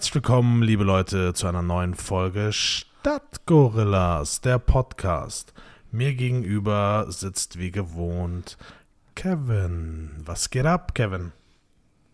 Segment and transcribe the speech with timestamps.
[0.00, 5.52] Herzlich willkommen, liebe Leute, zu einer neuen Folge Stadtgorillas, der Podcast.
[5.92, 8.56] Mir gegenüber sitzt wie gewohnt
[9.14, 10.12] Kevin.
[10.24, 11.32] Was geht ab, Kevin?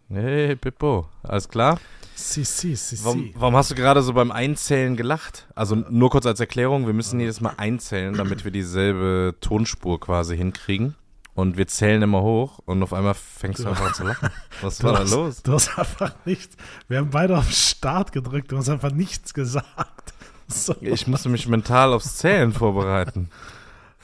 [0.09, 1.79] Hey, Pippo, alles klar?
[2.17, 3.35] Si, si, si, Warum, si.
[3.37, 5.47] warum hast du gerade so beim Einzählen gelacht?
[5.55, 10.37] Also nur kurz als Erklärung, wir müssen jedes Mal einzählen, damit wir dieselbe Tonspur quasi
[10.37, 10.97] hinkriegen.
[11.37, 14.31] Und wir zählen immer hoch und auf einmal fängst du einfach an zu lachen.
[14.63, 15.43] Was war da hast, los?
[15.43, 16.57] Du hast einfach nichts.
[16.89, 20.15] Wir haben beide auf Start gedrückt, du hast einfach nichts gesagt.
[20.49, 20.77] So.
[20.81, 23.31] Ich musste mich mental aufs Zählen vorbereiten.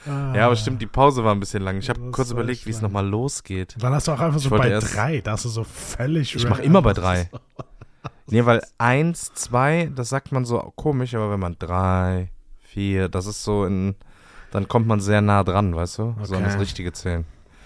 [0.05, 1.77] Ja, aber stimmt, die Pause war ein bisschen lang.
[1.77, 3.75] Ich habe kurz überlegt, wie es nochmal losgeht.
[3.79, 6.57] Dann hast du auch einfach so bei drei, da hast du so völlig Ich mach
[6.59, 7.29] random- immer bei drei.
[8.27, 13.27] Nee, weil eins, zwei, das sagt man so komisch, aber wenn man drei, vier, das
[13.27, 13.95] ist so in,
[14.53, 16.15] dann kommt man sehr nah dran, weißt du?
[16.23, 16.61] So an das Okay.
[16.61, 17.25] richtige Zählen.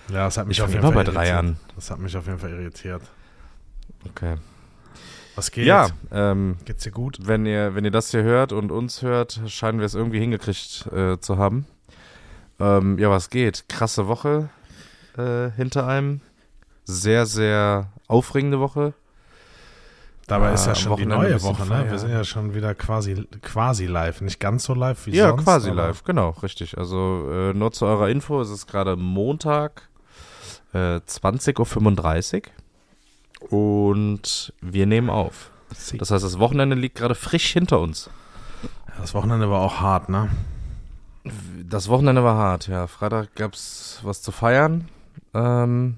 [0.10, 1.38] Ja, das hat mich Ich auf jeden Fall bei drei irritiert.
[1.38, 1.58] an.
[1.76, 3.02] Das hat mich auf jeden Fall irritiert.
[4.10, 4.36] Okay.
[5.36, 5.66] Was geht?
[5.66, 7.20] Ja, ähm, Geht's dir gut?
[7.22, 10.88] wenn ihr, wenn ihr das hier hört und uns hört, scheinen wir es irgendwie hingekriegt
[10.92, 11.68] äh, zu haben.
[12.60, 13.70] Ähm, ja, was geht?
[13.70, 14.50] Krasse Woche
[15.18, 16.22] äh, hinter einem.
[16.86, 18.94] Sehr, sehr aufregende Woche.
[20.28, 21.90] Dabei Ah, ist ja am schon die Wochenende ein neue Woche, ne?
[21.90, 24.20] Wir sind ja schon wieder quasi, quasi live.
[24.22, 25.44] Nicht ganz so live wie ja, sonst.
[25.46, 26.78] quasi aber- live, genau, richtig.
[26.78, 29.88] Also äh, nur zu eurer Info, es ist gerade Montag,
[30.74, 32.44] äh, 20.35
[33.50, 33.58] Uhr
[33.90, 35.50] und wir nehmen auf.
[35.98, 38.10] Das heißt, das Wochenende liegt gerade frisch hinter uns.
[39.00, 40.30] Das Wochenende war auch hart, ne?
[41.64, 42.88] Das Wochenende war hart, ja.
[42.88, 44.88] Freitag gab es was zu feiern.
[45.34, 45.98] Ähm,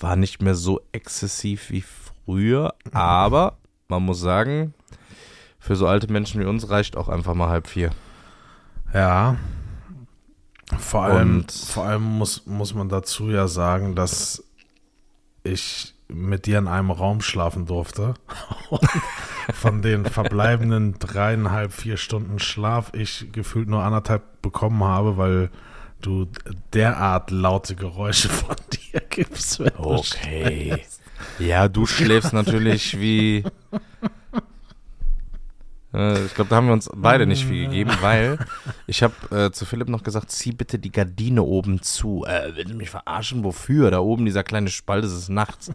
[0.00, 1.82] war nicht mehr so exzessiv wie
[2.32, 3.56] früher, aber
[3.88, 4.74] man muss sagen,
[5.58, 7.90] für so alte Menschen wie uns reicht auch einfach mal halb vier.
[8.92, 9.36] Ja.
[10.78, 14.44] Vor allem, Und- vor allem muss, muss man dazu ja sagen, dass
[15.42, 18.12] ich mit dir in einem Raum schlafen durfte.
[19.54, 25.50] Von den verbleibenden dreieinhalb, vier Stunden Schlaf ich gefühlt nur anderthalb bekommen habe, weil
[26.02, 26.26] du
[26.74, 28.56] derart laute Geräusche von
[28.92, 29.58] dir gibst.
[29.60, 31.00] du schläfst.
[31.38, 33.44] Ja, du schläfst natürlich wie.
[35.94, 38.38] Äh, Ich glaube, da haben wir uns beide nicht viel gegeben, weil
[38.86, 42.24] ich habe äh, zu Philipp noch gesagt, zieh bitte die Gardine oben zu.
[42.26, 43.44] Äh, willst du mich verarschen?
[43.44, 43.90] Wofür?
[43.90, 45.72] Da oben dieser kleine Spalt, es ist nachts.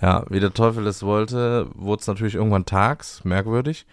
[0.00, 3.86] Ja, wie der Teufel es wollte, wurde es natürlich irgendwann tags, merkwürdig.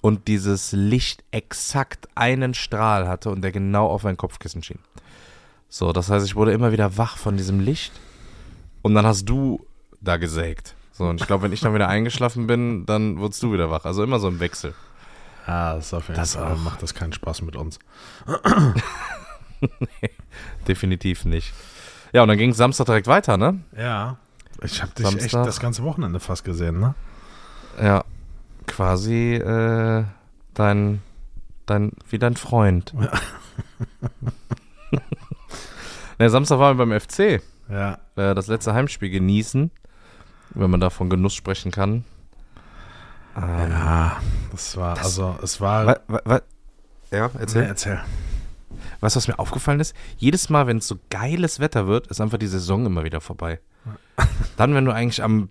[0.00, 4.80] Und dieses Licht exakt einen Strahl hatte und der genau auf mein Kopfkissen schien.
[5.68, 7.92] So, das heißt, ich wurde immer wieder wach von diesem Licht.
[8.82, 9.64] Und dann hast du
[10.02, 10.74] da gesägt.
[10.92, 13.84] So, und ich glaube, wenn ich dann wieder eingeschlafen bin, dann wurdest du wieder wach.
[13.84, 14.74] Also immer so im Wechsel.
[15.46, 17.78] Ja, das ist auf jeden Das Fall macht das keinen Spaß mit uns.
[20.68, 21.52] Definitiv nicht.
[22.12, 23.60] Ja, und dann ging es Samstag direkt weiter, ne?
[23.76, 24.18] Ja.
[24.62, 25.44] Ich habe dich echt Samstag.
[25.46, 26.94] das ganze Wochenende fast gesehen, ne?
[27.80, 28.04] Ja,
[28.66, 30.04] quasi äh,
[30.54, 31.02] dein,
[31.66, 32.92] dein, wie dein Freund.
[36.18, 37.42] ne, Samstag waren wir beim FC.
[37.68, 37.98] Ja.
[38.16, 39.70] Äh, das letzte Heimspiel genießen,
[40.54, 42.04] wenn man da von Genuss sprechen kann.
[43.36, 44.20] Ähm, Ja,
[44.50, 45.86] das war, Das- also es war.
[45.86, 46.40] wa, wa, wa,
[47.10, 47.62] ja, Nee, erzähl.
[47.64, 48.00] erzähl.
[49.00, 49.94] Weißt du, was mir aufgefallen ist?
[50.16, 53.60] Jedes Mal, wenn es so geiles Wetter wird, ist einfach die Saison immer wieder vorbei.
[54.56, 55.48] Dann, wenn du eigentlich am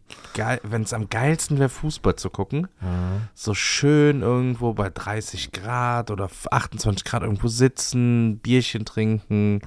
[0.63, 2.68] wenn es am geilsten wäre, Fußball zu gucken,
[3.33, 9.62] so schön irgendwo bei 30 Grad oder 28 Grad irgendwo sitzen, Bierchen trinken,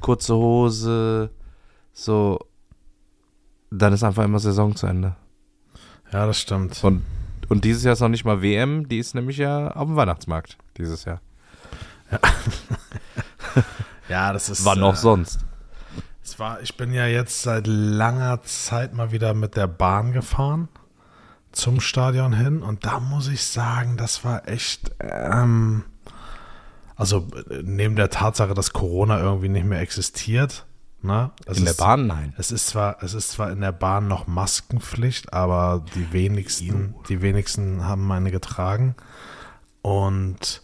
[0.00, 1.30] kurze Hose,
[1.94, 2.40] so,
[3.70, 5.16] dann ist einfach immer Saison zu Ende.
[6.12, 6.82] Ja, das stimmt.
[6.82, 7.04] Und,
[7.48, 10.58] und dieses Jahr ist noch nicht mal WM, die ist nämlich ja auf dem Weihnachtsmarkt
[10.76, 11.20] dieses Jahr.
[14.08, 14.64] Ja, das ist.
[14.64, 15.40] Wann auch äh, sonst?
[16.22, 20.68] Es war, ich bin ja jetzt seit langer Zeit mal wieder mit der Bahn gefahren
[21.52, 25.84] zum Stadion hin und da muss ich sagen, das war echt, ähm,
[26.94, 30.66] also äh, neben der Tatsache, dass Corona irgendwie nicht mehr existiert,
[31.02, 31.30] ne?
[31.46, 32.06] Es In der ist- Bahn?
[32.06, 32.34] Nein.
[32.38, 37.22] Es ist zwar, es ist zwar in der Bahn noch Maskenpflicht, aber die wenigsten, die
[37.22, 38.94] wenigsten haben eine getragen.
[39.82, 40.62] Und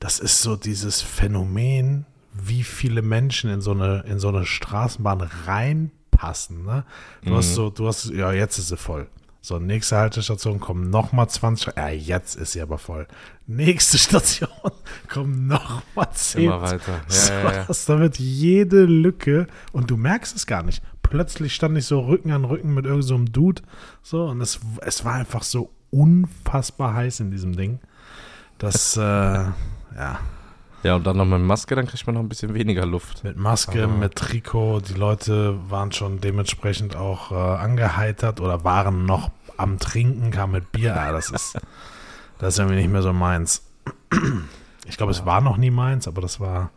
[0.00, 5.22] das ist so dieses Phänomen, wie viele Menschen in so eine, in so eine Straßenbahn
[5.46, 6.64] reinpassen.
[6.64, 6.84] Ne?
[7.22, 9.08] Du hast so, du hast, ja, jetzt ist sie voll.
[9.46, 11.76] So, nächste Haltestation kommen nochmal 20.
[11.76, 13.06] Ja, jetzt ist sie aber voll.
[13.46, 14.48] Nächste Station
[15.08, 16.42] kommen nochmal 10.
[16.46, 17.00] Immer weiter.
[17.08, 17.68] Ja, ja, ja.
[17.68, 20.82] Was, da wird jede Lücke und du merkst es gar nicht.
[21.02, 23.62] Plötzlich stand ich so Rücken an Rücken mit irgendeinem so einem Dude.
[24.02, 27.78] So, und es, es war einfach so unfassbar heiß in diesem Ding.
[28.58, 30.18] Das, äh, ja,
[30.82, 33.22] Ja, und dann noch mit Maske, dann kriegt man noch ein bisschen weniger Luft.
[33.22, 34.80] mit Maske, Aber- mit Trikot.
[34.80, 40.72] Die Leute waren schon dementsprechend auch äh, angeheitert oder waren noch am Trinken, kam mit
[40.72, 40.96] Bier.
[40.96, 41.58] Ah, das ist,
[42.38, 43.62] das ist irgendwie nicht mehr so meins.
[44.86, 46.70] Ich glaube, es war noch nie meins, aber das war.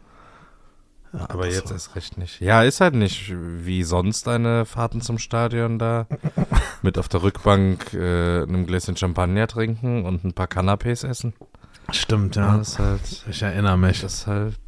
[1.11, 2.39] Ja, Aber das jetzt war, ist recht nicht.
[2.39, 6.05] Ja, ist halt nicht wie sonst deine Fahrten zum Stadion da.
[6.83, 11.33] Mit auf der Rückbank äh, einem Gläschen Champagner trinken und ein paar Canapés essen.
[11.91, 12.57] Stimmt, ja.
[12.57, 13.25] Das halt.
[13.27, 14.01] Ich erinnere mich.
[14.01, 14.59] Das ist halt.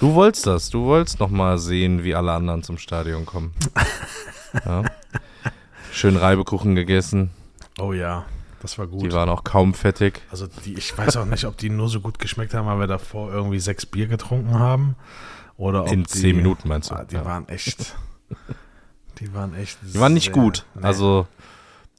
[0.00, 0.70] Du wolltest das.
[0.70, 3.54] Du wolltest noch mal sehen, wie alle anderen zum Stadion kommen.
[4.64, 4.82] Ja.
[5.92, 7.30] Schön Reibekuchen gegessen.
[7.78, 8.24] Oh ja,
[8.62, 9.02] das war gut.
[9.02, 10.20] Die waren auch kaum fettig.
[10.30, 12.86] Also die, ich weiß auch nicht, ob die nur so gut geschmeckt haben, weil wir
[12.86, 14.96] davor irgendwie sechs Bier getrunken haben.
[15.56, 16.94] Oder ob In die, zehn Minuten meinst du?
[16.94, 17.24] Ah, die Ja.
[17.24, 17.94] waren echt.
[19.18, 19.78] Die waren echt.
[19.82, 20.64] Die waren nicht sehr- gut.
[20.74, 20.82] Nee.
[20.84, 21.26] Also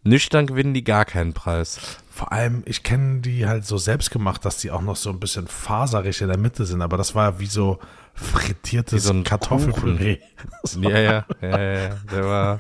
[0.04, 1.80] nüchtern gewinnen die gar keinen Preis.
[2.10, 5.20] vor allem, ich kenne die halt so selbst gemacht, dass die auch noch so ein
[5.20, 6.82] bisschen faserig in der Mitte sind.
[6.82, 7.80] Aber das war wie so
[8.16, 10.18] frittiertes Wie so ein Kartoffelpüree.
[10.80, 11.90] Ja, ja, ja, ja, ja.
[12.12, 12.60] Der war.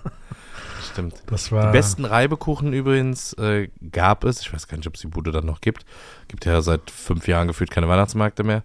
[0.92, 1.24] Stimmt.
[1.28, 5.02] Das war Die besten Reibekuchen übrigens äh, gab es, ich weiß gar nicht, ob es
[5.02, 5.86] die Bude dann noch gibt,
[6.28, 8.64] gibt ja seit fünf Jahren gefühlt keine Weihnachtsmärkte mehr,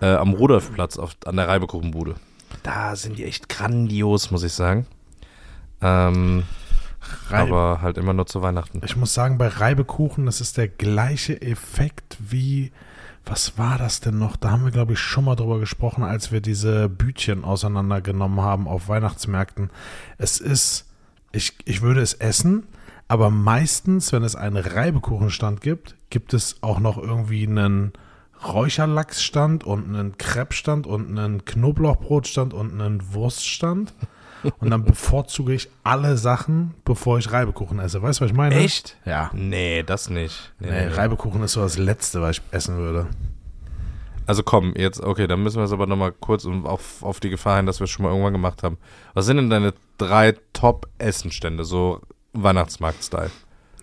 [0.00, 2.14] äh, am Rudolfplatz auf, an der Reibekuchenbude.
[2.62, 4.86] Da sind die echt grandios, muss ich sagen.
[5.80, 6.44] Ähm,
[7.30, 8.80] Reib- aber halt immer nur zu Weihnachten.
[8.84, 12.72] Ich muss sagen, bei Reibekuchen, das ist der gleiche Effekt wie,
[13.24, 14.36] was war das denn noch?
[14.36, 18.66] Da haben wir, glaube ich, schon mal drüber gesprochen, als wir diese Bütchen auseinandergenommen haben
[18.66, 19.70] auf Weihnachtsmärkten.
[20.18, 20.86] Es ist,
[21.36, 22.66] ich, ich würde es essen,
[23.08, 27.92] aber meistens, wenn es einen Reibekuchenstand gibt, gibt es auch noch irgendwie einen
[28.44, 33.94] Räucherlachsstand und einen Crepe-Stand und einen Knoblauchbrotstand und einen Wurststand.
[34.58, 38.02] Und dann bevorzuge ich alle Sachen, bevor ich Reibekuchen esse.
[38.02, 38.54] Weißt du, was ich meine?
[38.54, 38.96] Echt?
[39.04, 39.30] Ja.
[39.32, 40.52] Nee, das nicht.
[40.60, 40.94] Nee, Nee, nee, nee.
[40.94, 43.06] Reibekuchen ist so das Letzte, was ich essen würde.
[44.26, 47.30] Also komm, jetzt, okay, dann müssen wir es aber nochmal kurz und auf, auf die
[47.30, 48.76] Gefahr hin, dass wir es schon mal irgendwann gemacht haben.
[49.14, 52.00] Was sind denn deine drei Top-Essenstände, so
[52.32, 53.30] Weihnachtsmarkt-Style?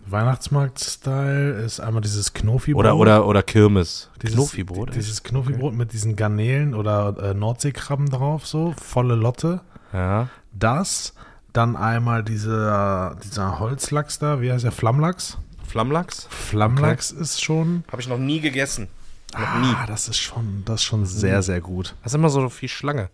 [0.05, 2.79] Weihnachtsmarkt-Style ist einmal dieses Knofi-Brot.
[2.85, 4.09] Oder, oder, oder Kirmes?
[4.21, 4.89] dieses, Knofi-Brot?
[4.89, 9.61] die- Dieses Knofi-Brot mit diesen Garnelen oder äh, Nordseekrabben drauf, so, volle Lotte.
[9.93, 10.27] Ja.
[10.51, 11.13] Das,
[11.53, 15.37] dann einmal dieser, dieser Holzlachs da, wie heißt der, Flammlachs?
[15.65, 16.27] Flammlachs?
[16.29, 18.87] Flammlachs ist schon, Habe ich noch nie gegessen.
[19.33, 19.73] Noch nie.
[19.75, 21.95] ah, das ist schon, das ist schon sehr, sehr gut.
[22.03, 23.09] Das ist immer so viel Schlange.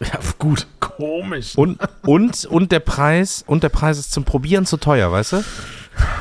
[0.00, 1.56] Ja, gut, komisch.
[1.58, 5.44] Und, und, und der Preis, und der Preis ist zum Probieren zu teuer, weißt du?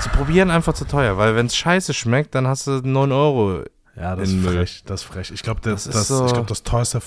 [0.01, 3.63] Zu probieren einfach zu teuer, weil wenn es scheiße schmeckt, dann hast du 9 Euro.
[3.95, 5.31] Ja, das ist frech, das ist frech.
[5.31, 6.99] Ich glaube, das, Das das, ist so- ich glaub, das teuerste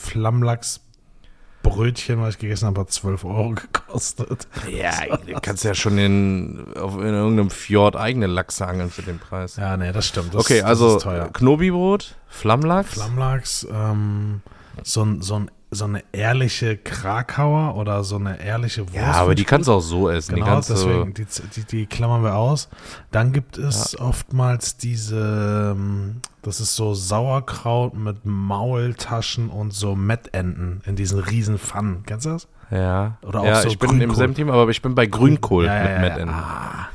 [1.63, 4.47] Flammlachs-Brötchen, was ich gegessen habe, hat 12 Euro gekostet.
[4.71, 9.19] Ja, du kannst ja schon in, auf, in irgendeinem Fjord eigene Lachse angeln für den
[9.19, 9.57] Preis.
[9.57, 10.35] Ja, nee, das stimmt.
[10.35, 10.99] Das, okay, also.
[11.33, 12.95] Knobibrot, Flammlachs.
[12.95, 14.43] Flammlachs, ähm,
[14.83, 18.95] so, ein, so, ein, so eine ehrliche Krakauer oder so eine ehrliche Wurst.
[18.95, 20.35] ja, aber die kannst du auch so essen.
[20.35, 21.25] die Genau, du, deswegen, die,
[21.57, 22.69] die, die klammern wir aus.
[23.11, 30.83] Dann gibt es oftmals diese, ähm, das ist so Sauerkraut mit Maultaschen und so Mettenten
[30.85, 32.03] in diesen riesen Pfannen.
[32.07, 32.49] Kennst du das?
[32.71, 34.17] ja, Oder auch ja so ich bin im Grünkohl.
[34.17, 36.35] selben Team, aber ich bin bei Grünkohl Ja, ja, mit ja, Mettenden.
[36.35, 36.89] Ah,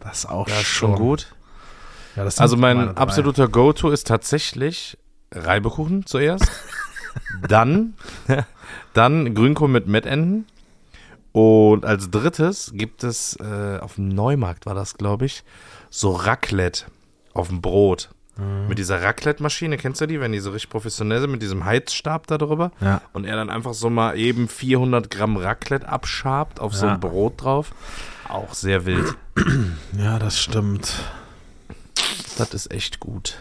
[0.00, 1.34] das ist auch Das ist schon gut.
[2.14, 4.98] Ja, Also mein absoluter Go-To ist tatsächlich
[5.32, 6.44] Reibekuchen zuerst,
[7.48, 7.94] dann,
[8.94, 10.46] dann Grünkohl mit Mettenden
[11.32, 15.44] und als drittes gibt es äh, auf dem Neumarkt war das glaube ich
[15.90, 16.86] so Raclette
[17.34, 18.68] auf dem Brot Mhm.
[18.68, 22.28] mit dieser Raclette-Maschine kennst du die, wenn die so richtig professionell sind mit diesem Heizstab
[22.28, 23.02] da drüber Ja.
[23.12, 26.94] und er dann einfach so mal eben 400 Gramm Raclette abschabt auf so Ja.
[26.94, 27.72] ein Brot drauf,
[28.28, 29.16] auch sehr wild.
[29.98, 30.94] ja, das stimmt.
[32.38, 33.38] Das ist echt gut.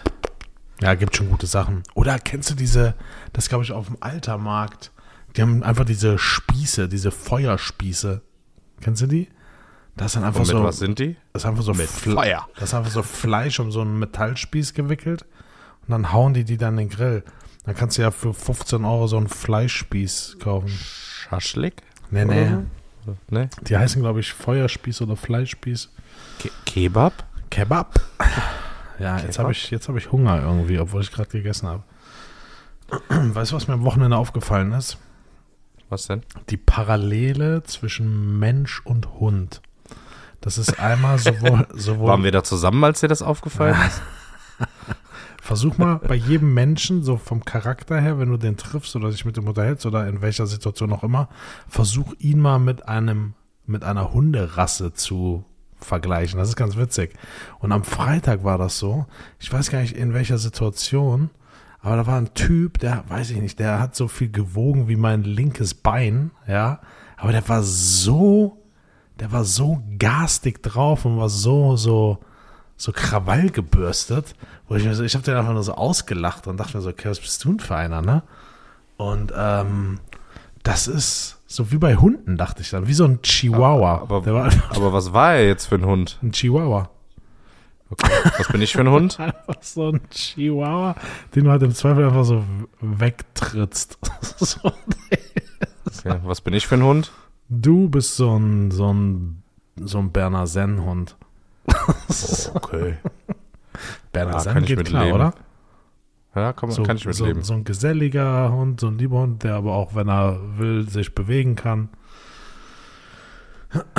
[0.81, 1.83] Ja, gibt schon gute Sachen.
[1.95, 2.93] Oder kennst du diese,
[3.33, 4.91] das glaube ich auf dem Altermarkt,
[5.35, 8.21] die haben einfach diese Spieße, diese Feuerspieße.
[8.81, 9.27] Kennst du die?
[9.95, 11.15] Das dann einfach Und mit so, was sind die?
[11.33, 12.47] das ist einfach so Mit Fle- Feuer.
[12.55, 15.25] Das ist einfach so Fleisch um so einen Metallspieß gewickelt
[15.81, 17.23] und dann hauen die die dann in den Grill.
[17.65, 20.69] Dann kannst du ja für 15 Euro so einen Fleischspieß kaufen.
[20.69, 21.81] Schaschlik?
[22.11, 22.51] Nee, nee.
[23.29, 23.49] Ne?
[23.61, 25.89] Die heißen, glaube ich, Feuerspieß oder Fleischspieß.
[26.39, 27.25] Ke Kebab?
[27.49, 27.99] Kebab.
[28.99, 31.83] Ja, jetzt habe ich, jetzt hab ich Hunger irgendwie, obwohl ich gerade gegessen habe.
[33.09, 34.97] Weißt du, was mir am Wochenende aufgefallen ist?
[35.89, 36.23] Was denn?
[36.49, 39.61] Die Parallele zwischen Mensch und Hund.
[40.41, 44.01] Das ist einmal sowohl, sowohl Waren wir da zusammen, als dir das aufgefallen ist?
[45.41, 49.23] Versuch mal bei jedem Menschen, so vom Charakter her, wenn du den triffst oder dich
[49.23, 51.29] mit ihm unterhältst oder in welcher Situation auch immer,
[51.69, 53.33] versuch ihn mal mit einem,
[53.65, 55.45] mit einer Hunderasse zu
[55.79, 56.39] vergleichen.
[56.39, 57.13] Das ist ganz witzig.
[57.59, 59.05] Und am Freitag war das so.
[59.39, 61.29] Ich weiß gar nicht in welcher Situation,
[61.81, 64.95] aber da war ein Typ, der, weiß ich nicht, der hat so viel gewogen wie
[64.95, 66.79] mein linkes Bein, ja.
[67.17, 68.57] Aber der war so
[69.19, 72.19] der war so garstig drauf und war so, so,
[72.75, 74.35] so Krawall gebürstet,
[74.67, 76.89] wo ich mir so, ich habe den einfach nur so ausgelacht und dachte mir so,
[76.89, 78.23] okay, was bist du denn für einer, ne?
[78.97, 79.99] Und ähm,
[80.63, 84.01] das ist so wie bei Hunden, dachte ich dann, wie so ein Chihuahua.
[84.01, 86.19] Aber, einfach aber was war er jetzt für ein Hund?
[86.21, 86.89] ein Chihuahua.
[87.89, 88.11] Okay.
[88.37, 89.17] Was bin ich für ein Hund?
[89.19, 90.95] Einfach so ein Chihuahua,
[91.33, 92.43] den du halt im Zweifel einfach so
[92.81, 93.97] wegtrittst.
[94.37, 94.59] so,
[96.05, 96.19] Okay.
[96.25, 97.11] Was bin ich für ein Hund?
[97.49, 99.43] du bist so ein, so ein,
[99.77, 101.15] so ein Berner Senn-Hund.
[102.53, 102.97] Okay.
[104.11, 105.15] Berner ich geht klar, leben.
[105.15, 105.33] oder?
[106.37, 107.41] Ja, komm, So, kann ich mit so, leben.
[107.41, 111.15] so ein geselliger Hund, so ein lieber Hund, der aber auch, wenn er will, sich
[111.15, 111.89] bewegen kann.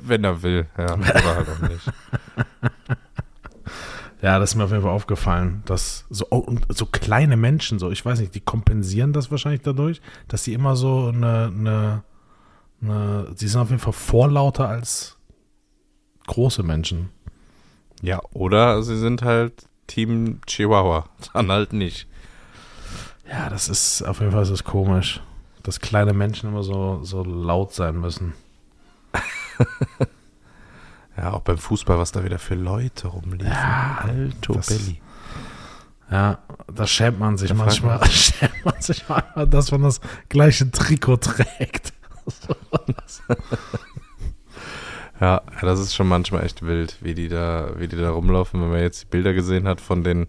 [0.00, 0.94] Wenn er will, ja.
[0.98, 1.92] Oder halt auch nicht.
[4.22, 7.90] Ja, das ist mir auf jeden Fall aufgefallen, dass so, oh, so kleine Menschen, so,
[7.90, 12.02] ich weiß nicht, die kompensieren das wahrscheinlich dadurch, dass sie immer so eine, eine,
[12.82, 15.18] eine sie sind auf jeden Fall vorlauter als
[16.26, 17.10] große Menschen.
[18.02, 21.06] Ja, oder sie sind halt Team Chihuahua.
[21.32, 22.06] Dann halt nicht.
[23.30, 25.20] Ja, das ist, auf jeden Fall ist komisch,
[25.62, 28.34] dass kleine Menschen immer so, so laut sein müssen.
[31.18, 33.46] Ja, auch beim Fußball, was da wieder für Leute rumliefen.
[33.50, 35.00] Ja, Alto das- Belli.
[36.10, 36.38] Ja,
[36.70, 41.16] da schämt man sich Da manchmal, schämt man sich manchmal, dass man das gleiche Trikot
[41.16, 41.94] trägt.
[45.20, 48.70] Ja, das ist schon manchmal echt wild, wie die da, wie die da rumlaufen, wenn
[48.70, 50.26] man jetzt die Bilder gesehen hat von den.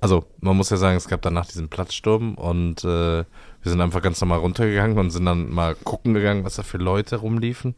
[0.00, 3.24] Also, man muss ja sagen, es gab danach diesen Platzsturm und äh, wir
[3.64, 7.16] sind einfach ganz normal runtergegangen und sind dann mal gucken gegangen, was da für Leute
[7.16, 7.74] rumliefen.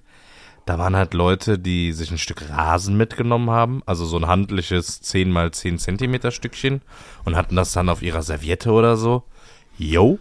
[0.66, 5.00] Da waren halt Leute, die sich ein Stück Rasen mitgenommen haben, also so ein handliches
[5.00, 6.82] 10 mal 10 Zentimeter Stückchen
[7.24, 9.24] und hatten das dann auf ihrer Serviette oder so.
[9.78, 10.18] Yo.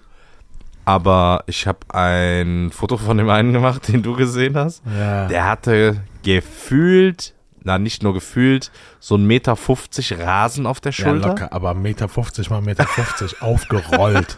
[0.86, 4.82] Aber ich habe ein Foto von dem einen gemacht, den du gesehen hast.
[4.98, 5.28] Ja.
[5.28, 7.34] Der hatte gefühlt,
[7.64, 11.28] na nicht nur gefühlt, so ein Meter 50 Rasen auf der Ja, Schulter.
[11.30, 14.36] locker, aber Meter 50 mal Meter 50 aufgerollt.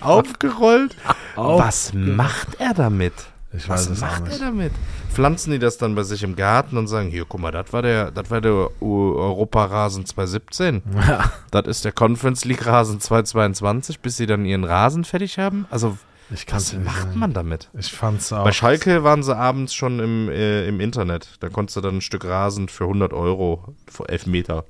[0.00, 0.94] Aufgerollt.
[1.34, 3.12] Auf- Was macht er damit?
[3.52, 4.72] Ich weiß Was es macht er damit?
[5.12, 7.80] Pflanzen die das dann bei sich im Garten und sagen, hier, guck mal, das war
[7.80, 10.82] der, das war der Europarasen 2017.
[11.08, 11.30] Ja.
[11.50, 15.66] Das ist der Conference League Rasen 2022, bis sie dann ihren Rasen fertig haben.
[15.70, 15.96] Also,
[16.30, 17.70] Ich was macht man damit?
[17.78, 18.42] Ich fand's auch.
[18.42, 21.36] Bei Schalke waren sie abends schon im, äh, im Internet.
[21.40, 24.64] Da konntest du dann ein Stück Rasen für 100 Euro, für 11 Meter,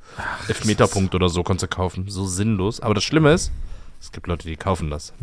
[0.48, 2.06] 11 Meter Punkt oder so konntest du kaufen.
[2.08, 2.80] So sinnlos.
[2.80, 3.52] Aber das Schlimme ist,
[4.00, 5.14] es gibt Leute, die kaufen das.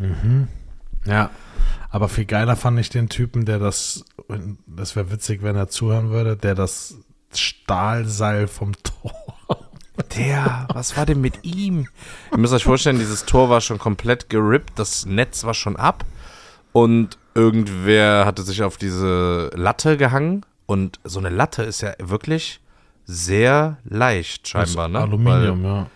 [1.05, 1.29] Ja.
[1.91, 4.03] Aber viel geiler fand ich den Typen, der das,
[4.65, 6.95] das wäre witzig, wenn er zuhören würde, der das
[7.35, 9.13] Stahlseil vom Tor.
[10.17, 11.87] Der, was war denn mit ihm?
[12.31, 16.03] Ihr müsst euch vorstellen, dieses Tor war schon komplett gerippt, das Netz war schon ab
[16.73, 22.59] und irgendwer hatte sich auf diese Latte gehangen und so eine Latte ist ja wirklich
[23.05, 24.95] sehr leicht scheinbar, ne?
[24.95, 25.87] Weil- Aluminium, ja.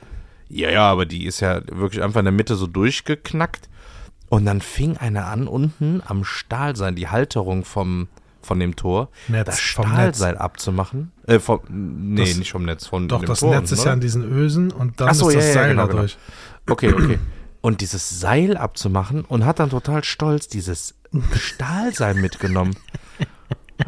[0.50, 3.68] Ja, ja, aber die ist ja wirklich einfach in der Mitte so durchgeknackt.
[4.30, 8.08] Und dann fing einer an, unten am Stahlseil, die Halterung vom,
[8.42, 11.12] von dem Tor, Netz, das Stahlseil abzumachen.
[11.28, 13.84] Äh, vom, nee, Das- nicht vom Netz, von Doch, dem das Tor Netz ist ja
[13.84, 13.92] oder?
[13.94, 16.18] an diesen Ösen und dann so, ist das ja, ja, Seil genau, dadurch.
[16.70, 17.20] Okay, okay.
[17.68, 20.96] Und dieses Seil abzumachen und hat dann total stolz dieses
[21.36, 22.78] Stahlseil mitgenommen.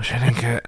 [0.01, 0.61] Ich denke,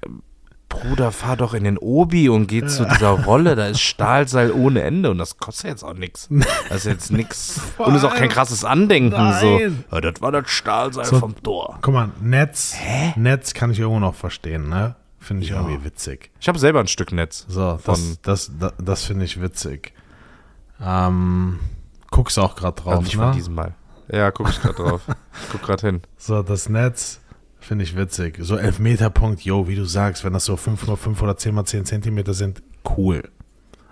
[0.70, 4.82] Bruder, fahr doch in den Obi und geh zu dieser Rolle, da ist Stahlseil ohne
[4.82, 6.30] Ende und das kostet jetzt auch nichts.
[6.70, 7.60] Das ist jetzt nichts.
[7.78, 9.60] Und ist auch kein krasses Andenken so.
[9.60, 9.84] Nein.
[9.92, 11.20] Ja, das war das Stahlseil So.
[11.20, 11.80] vom Tor.
[11.82, 12.76] Guck mal, Netz,
[13.18, 14.96] Netz kann ich irgendwo noch verstehen, ne?
[15.20, 16.32] Finde ich irgendwie witzig.
[16.40, 17.46] Ich habe selber ein Stück Netz.
[17.50, 19.94] So, das, das, das, das finde ich witzig.
[20.82, 21.60] Ähm,
[22.12, 23.36] guckst auch gerade Also drauf, nicht von ne?
[23.36, 23.74] diesem Mal.
[24.12, 25.02] Ja, guck ich gerade drauf.
[25.08, 26.02] Ich guck gerade hin.
[26.18, 27.20] So, das Netz
[27.60, 28.38] finde ich witzig.
[28.40, 32.62] So Elfmeterpunkt, yo, wie du sagst, wenn das so 5x5 oder 10x10 Zentimeter sind,
[32.98, 33.24] cool.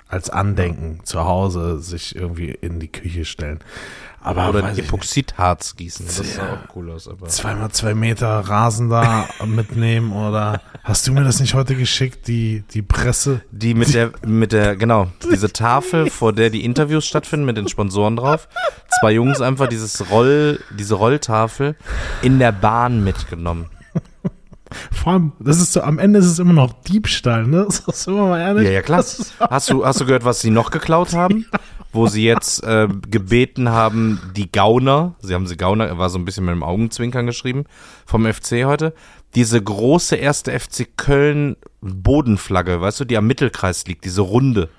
[0.09, 3.59] Als Andenken zu Hause sich irgendwie in die Küche stellen.
[4.21, 4.79] Aber Oder nicht.
[4.79, 6.05] Epoxidharz gießen.
[6.05, 7.07] Das sah auch cool aus.
[7.07, 12.27] Aber zweimal zwei Meter Rasen da mitnehmen oder hast du mir das nicht heute geschickt,
[12.27, 13.41] die, die Presse?
[13.51, 17.69] Die mit der, mit der, genau, diese Tafel, vor der die Interviews stattfinden, mit den
[17.69, 18.49] Sponsoren drauf.
[18.99, 21.75] Zwei Jungs einfach dieses Roll, diese Rolltafel
[22.21, 23.67] in der Bahn mitgenommen.
[24.91, 27.65] Vor allem, das ist so, am Ende ist es immer noch Diebstahl, ne?
[27.69, 28.65] Sind wir mal ehrlich.
[28.65, 28.99] Ja, ja, klar.
[28.99, 31.45] Hast du, hast du gehört, was sie noch geklaut haben?
[31.91, 36.25] Wo sie jetzt äh, gebeten haben, die Gauner, sie haben sie Gauner, war so ein
[36.25, 37.63] bisschen mit dem Augenzwinkern geschrieben,
[38.05, 38.93] vom FC heute,
[39.33, 44.69] diese große erste FC Köln Bodenflagge, weißt du, die am Mittelkreis liegt, diese runde,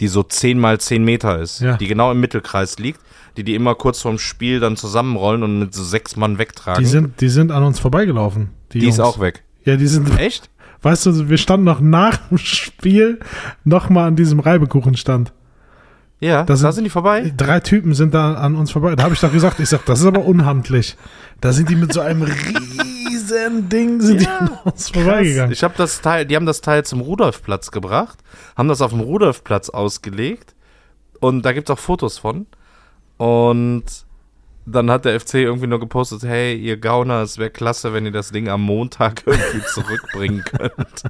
[0.00, 1.76] die so 10 mal 10 Meter ist, Ja.
[1.76, 3.00] die genau im Mittelkreis liegt,
[3.36, 6.82] die die immer kurz vorm Spiel dann zusammenrollen und mit so sechs Mann wegtragen.
[6.82, 8.50] Die sind, die sind an uns vorbeigelaufen.
[8.72, 9.42] Die, Die ist auch weg.
[9.64, 10.18] Ja, die sind.
[10.18, 10.50] Echt?
[10.82, 13.18] Weißt du, wir standen noch nach dem Spiel
[13.64, 15.32] nochmal an diesem Reibekuchenstand.
[16.20, 17.32] Ja, Das da sind- sind die vorbei.
[17.36, 18.94] Drei Typen sind da an uns vorbei.
[18.96, 20.96] Da habe ich doch gesagt, ich sag, das ist aber unhandlich.
[21.40, 25.52] Da sind die mit so einem riesen Ding sind die an uns vorbeigegangen.
[25.52, 28.18] Ich habe das Teil, die haben das Teil zum Rudolfplatz gebracht,
[28.56, 30.54] haben das auf dem Rudolfplatz ausgelegt
[31.20, 32.46] und da gibt es auch Fotos von.
[33.16, 33.84] Und
[34.70, 38.12] dann hat der FC irgendwie nur gepostet, hey, ihr Gauner, es wäre klasse, wenn ihr
[38.12, 41.02] das Ding am Montag irgendwie zurückbringen könnt.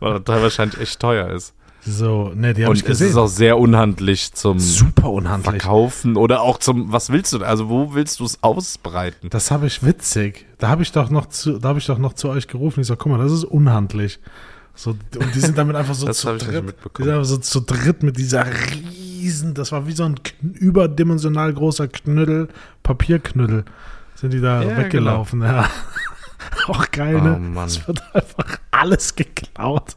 [0.00, 1.54] Weil das Teil wahrscheinlich echt teuer ist.
[1.88, 5.62] So, ne, die habe Und ich es ist auch sehr unhandlich zum Super unhandlich.
[5.62, 9.30] Verkaufen oder auch zum, was willst du, also wo willst du es ausbreiten?
[9.30, 10.46] Das habe ich witzig.
[10.58, 12.80] Da habe ich doch noch zu, da habe ich doch noch zu euch gerufen.
[12.80, 14.18] Ich sag, guck mal, das ist unhandlich.
[14.74, 16.74] So, und die sind damit einfach so Das zu hab ich nicht dritt.
[16.98, 18.44] Die sind einfach so zu dritt mit dieser
[19.26, 22.48] riesen, das war wie so ein überdimensional großer Knüttel,
[22.82, 23.64] Papierknüttel.
[24.14, 25.68] Sind die da Ja, weggelaufen, ja.
[26.68, 27.36] Auch geil, ne?
[27.36, 27.66] Oh, Mann.
[27.66, 29.96] Es wird einfach alles geklaut.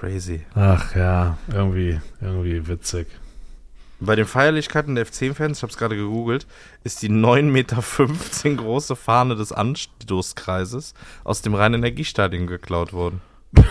[0.00, 0.44] Crazy.
[0.54, 3.06] Ach ja, irgendwie, irgendwie witzig.
[4.00, 6.46] Bei den Feierlichkeiten der F10-Fans, ich habe es gerade gegoogelt,
[6.82, 7.82] ist die 9,15 Meter
[8.56, 13.20] große Fahne des Anstoßkreises aus dem Rhein-Energiestadion geklaut worden.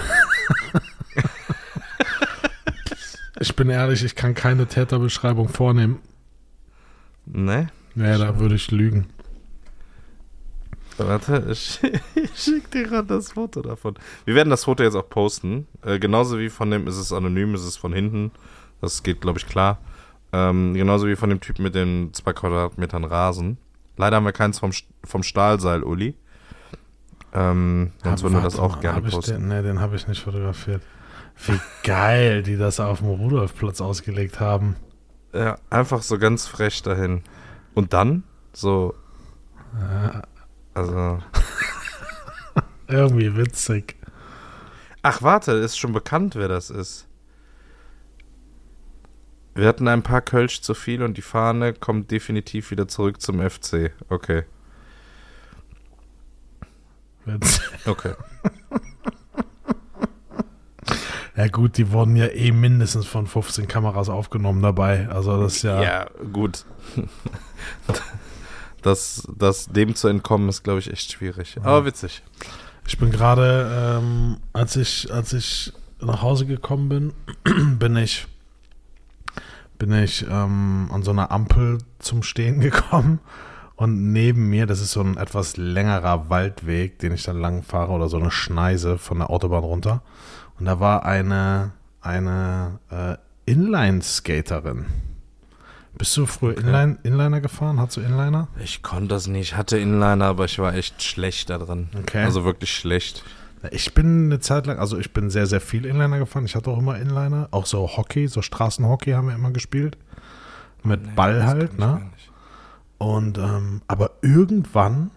[3.44, 6.00] Ich bin ehrlich, ich kann keine Täterbeschreibung vornehmen.
[7.26, 7.68] Ne?
[7.94, 9.08] Ja, da würde ich lügen.
[10.96, 11.82] Warte, ich,
[12.16, 13.96] ich schicke dir gerade das Foto davon.
[14.24, 15.68] Wir werden das Foto jetzt auch posten.
[15.82, 18.32] Äh, genauso wie von dem, ist es anonym, ist es von hinten.
[18.80, 19.80] Das geht, glaube ich, klar.
[20.32, 23.58] Ähm, genauso wie von dem Typen mit den zwei Quadratmetern Rasen.
[23.98, 24.72] Leider haben wir keins vom,
[25.04, 26.16] vom Stahlseil, Uli.
[27.34, 29.34] Ähm, sonst würden wir das auch mal, gerne posten.
[29.34, 30.82] Den, nee, den habe ich nicht fotografiert.
[31.46, 34.76] Wie geil, die das auf dem Rudolfplatz ausgelegt haben.
[35.34, 37.24] Ja, einfach so ganz frech dahin.
[37.74, 38.94] Und dann so,
[40.74, 41.20] also.
[42.88, 43.96] Irgendwie witzig.
[45.02, 47.08] Ach, warte, ist schon bekannt, wer das ist.
[49.56, 53.40] Wir hatten ein paar Kölsch zu viel und die Fahne kommt definitiv wieder zurück zum
[53.40, 53.92] FC.
[54.10, 54.44] Okay.
[57.26, 57.64] witzig.
[57.86, 58.14] Okay.
[61.36, 65.08] Ja gut, die wurden ja eh mindestens von 15 Kameras aufgenommen dabei.
[65.10, 66.66] Also das ist ja, Ja, gut.
[68.84, 71.58] Das, das dem zu entkommen ist, glaube ich, echt schwierig.
[71.64, 72.22] Aber witzig.
[72.86, 77.14] ich bin gerade, ähm, als ich, als ich nach Hause gekommen bin,
[77.80, 78.28] bin ich,
[79.80, 83.22] bin ich ähm, an so einer Ampel zum Stehen gekommen
[83.76, 87.94] und neben mir, das ist so ein etwas längerer Waldweg, den ich dann lang fahre
[87.94, 90.04] oder so eine Schneise von der Autobahn runter
[90.60, 94.86] und da war eine, eine äh, Inline-Skaterin.
[95.96, 97.80] Bist du früher Inline, Inliner gefahren?
[97.80, 98.48] Hast du Inliner?
[98.60, 99.52] Ich konnte das nicht.
[99.52, 101.90] Ich hatte Inliner, aber ich war echt schlecht da drin.
[102.00, 102.24] Okay.
[102.24, 103.24] Also wirklich schlecht.
[103.72, 106.46] Ich bin eine Zeit lang, also ich bin sehr, sehr viel Inliner gefahren.
[106.46, 107.48] Ich hatte auch immer Inliner.
[107.52, 109.98] Auch so Hockey, so Straßenhockey haben wir immer gespielt.
[110.84, 112.02] Mit Ball das halt, ne?
[112.98, 115.12] Und, ähm, aber irgendwann,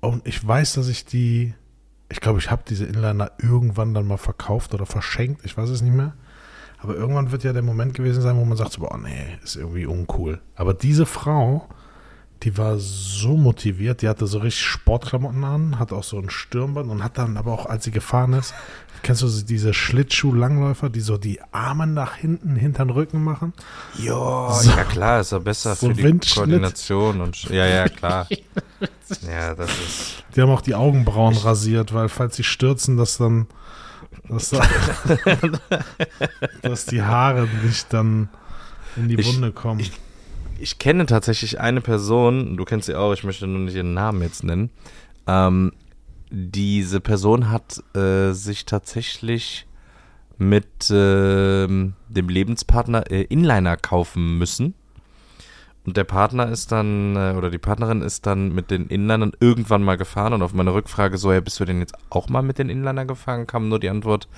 [0.00, 1.54] und ich weiß, dass ich die,
[2.10, 5.44] ich glaube, ich habe diese Inliner irgendwann dann mal verkauft oder verschenkt.
[5.44, 6.12] Ich weiß es nicht mehr.
[6.78, 9.56] Aber irgendwann wird ja der Moment gewesen sein, wo man sagt so, boah, nee, ist
[9.56, 10.40] irgendwie uncool.
[10.56, 11.68] Aber diese Frau,
[12.42, 16.90] die war so motiviert, die hatte so richtig Sportklamotten an, hat auch so ein Stirnband
[16.90, 18.54] und hat dann aber auch, als sie gefahren ist,
[19.02, 23.52] kennst du diese Schlittschuh-Langläufer, die so die Arme nach hinten, hinter den Rücken machen?
[23.98, 24.70] Ja, So.
[24.70, 26.34] ja klar, ist ja besser So für die Windschnitt.
[26.46, 28.26] Koordination und ja, ja, klar.
[29.28, 33.46] ja, das ist Die haben auch die Augenbrauen rasiert, weil falls sie stürzen, dass dann,
[34.28, 34.62] dass, da,
[36.62, 38.28] dass die Haare nicht dann
[38.96, 39.80] in die Ich- Wunde kommen.
[39.80, 39.92] ich-
[40.62, 44.20] ich kenne tatsächlich eine Person, du kennst sie auch, ich möchte nur nicht ihren Namen
[44.20, 44.68] jetzt nennen.
[45.26, 45.72] Ähm,
[46.30, 49.66] diese Person hat äh, sich tatsächlich
[50.36, 54.74] mit ähm, dem Lebenspartner äh, Inliner kaufen müssen.
[55.90, 59.82] Und der Partner ist dann, äh, oder die Partnerin ist dann mit den Inlinern irgendwann
[59.82, 60.32] mal gefahren.
[60.32, 63.06] Und auf meine Rückfrage so, ja, bist du denn jetzt auch mal mit den Inliner
[63.06, 64.28] gefahren, kam nur die Antwort,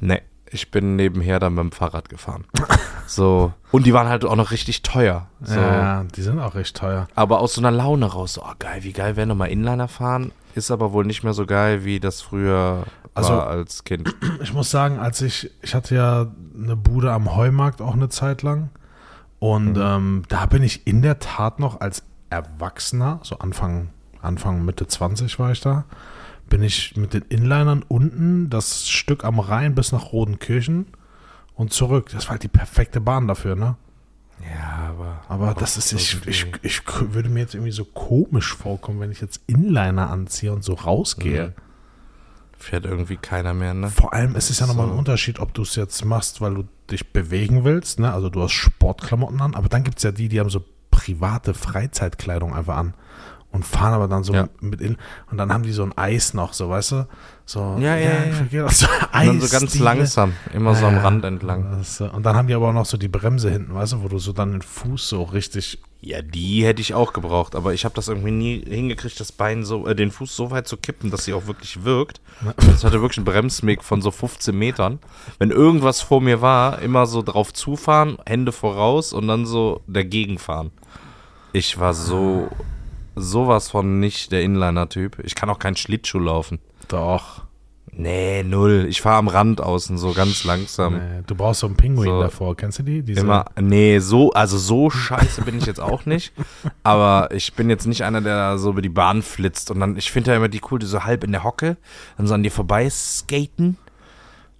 [0.00, 2.46] nee, ich bin nebenher dann mit dem Fahrrad gefahren.
[3.06, 3.52] so.
[3.72, 5.26] Und die waren halt auch noch richtig teuer.
[5.42, 5.60] So.
[5.60, 7.08] ja, die sind auch recht teuer.
[7.14, 10.32] Aber aus so einer Laune raus, so, oh geil, wie geil wäre nochmal Inliner fahren,
[10.54, 14.14] ist aber wohl nicht mehr so geil, wie das früher Also- war als Kind.
[14.40, 18.40] Ich muss sagen, als ich, ich hatte ja eine Bude am Heumarkt auch eine Zeit
[18.40, 18.70] lang.
[19.38, 23.90] Und ähm, da bin ich in der Tat noch als Erwachsener, so Anfang,
[24.22, 25.84] Anfang, Mitte 20 war ich da,
[26.48, 30.86] bin ich mit den Inlinern unten das Stück am Rhein bis nach Rodenkirchen
[31.54, 32.10] und zurück.
[32.12, 33.76] Das war halt die perfekte Bahn dafür, ne?
[34.42, 35.22] Ja, aber.
[35.28, 39.20] Aber das ist, ich, ich, ich würde mir jetzt irgendwie so komisch vorkommen, wenn ich
[39.20, 41.48] jetzt Inliner anziehe und so rausgehe.
[41.48, 41.52] Mhm.
[42.58, 43.88] Fährt irgendwie keiner mehr, ne?
[43.90, 44.98] Vor allem ist es ja nochmal ein So.
[44.98, 48.12] Unterschied, ob du es jetzt machst, weil du dich bewegen willst, ne?
[48.12, 51.52] Also du hast Sportklamotten an, aber dann gibt es ja die, die haben so private
[51.54, 52.94] Freizeitkleidung einfach an
[53.52, 54.48] und fahren aber dann so Ja.
[54.60, 54.96] mit in
[55.30, 57.06] und dann haben die so ein Eis noch, so weißt du?
[57.44, 58.62] So, Ja, ja, ja.
[58.64, 59.84] das, so Und dann so ganz Eisdiele.
[59.84, 61.76] langsam, immer so am Ja, Rand entlang.
[61.78, 64.02] das, äh, und dann haben die aber auch noch so die Bremse hinten, weißt du,
[64.02, 65.80] wo du so dann den Fuß so richtig.
[66.06, 69.64] Ja, die hätte ich auch gebraucht, aber ich habe das irgendwie nie hingekriegt, das Bein
[69.64, 72.20] so, äh, den Fuß so weit zu kippen, dass sie auch wirklich wirkt.
[72.58, 75.00] Das hatte wirklich einen Bremsweg von so 15 Metern.
[75.40, 80.38] Wenn irgendwas vor mir war, immer so drauf zufahren, Hände voraus und dann so dagegen
[80.38, 80.70] fahren.
[81.52, 82.50] Ich war so
[83.16, 85.18] sowas von nicht der Inliner-Typ.
[85.24, 86.60] Ich kann auch keinen Schlittschuh laufen.
[86.86, 87.45] Doch.
[87.98, 88.86] Nee, null.
[88.90, 90.96] Ich fahre am Rand außen so ganz langsam.
[90.98, 92.20] Nee, du brauchst so einen Pinguin So.
[92.20, 93.02] davor, kennst du die?
[93.02, 96.34] Diese, Immer, nee, so, also so scheiße bin ich jetzt auch nicht.
[96.82, 99.70] Aber ich bin jetzt nicht einer, der da so über die Bahn flitzt.
[99.70, 101.78] Und dann, ich finde ja immer die cool, die so halb in der Hocke,
[102.18, 103.78] dann so an dir vorbei skaten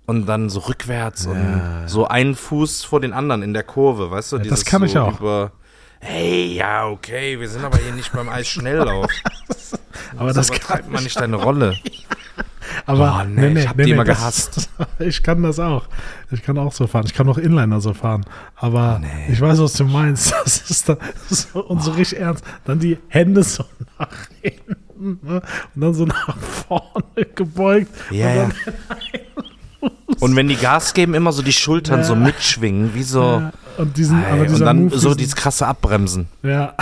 [0.06, 4.32] und dann so rückwärts und so einen Fuß vor den anderen in der Kurve, weißt
[4.32, 4.36] du?
[4.38, 5.20] Ja, das kann ich so auch.
[5.20, 5.52] Über,
[6.00, 9.10] hey, ja, okay, wir sind aber hier nicht beim Eisschnelllauf.
[10.16, 11.76] aber das aber kann treibt man nicht deine Rolle.
[12.88, 14.70] Aber Oh, nee, ich hab die immer das- gehasst.
[15.00, 15.86] ich kann das auch.
[16.30, 17.04] Ich kann auch so fahren.
[17.06, 18.24] Ich kann auch Inliner so fahren.
[18.54, 19.32] Aber Nee.
[19.32, 20.32] ich weiß, was du meinst.
[20.44, 22.44] Das ist dann so, und so richtig ernst.
[22.64, 23.64] Dann die Hände so
[23.98, 24.08] nach
[24.40, 25.42] hinten ne?
[25.74, 27.90] und dann so nach vorne gebeugt.
[28.10, 28.72] Ja, und ja.
[30.20, 33.22] Und wenn die Gas geben, immer so die Schultern so mitschwingen, wie so.
[33.22, 36.26] Ja, und diesen, Ey, und dann Move, so dieses krasse Abbremsen.
[36.42, 36.74] ja,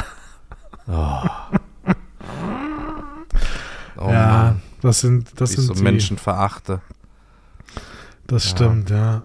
[3.97, 6.81] Oh ja, Mann, das sind, das ich sind so die, Menschen verachte.
[8.27, 9.23] Das stimmt, ja.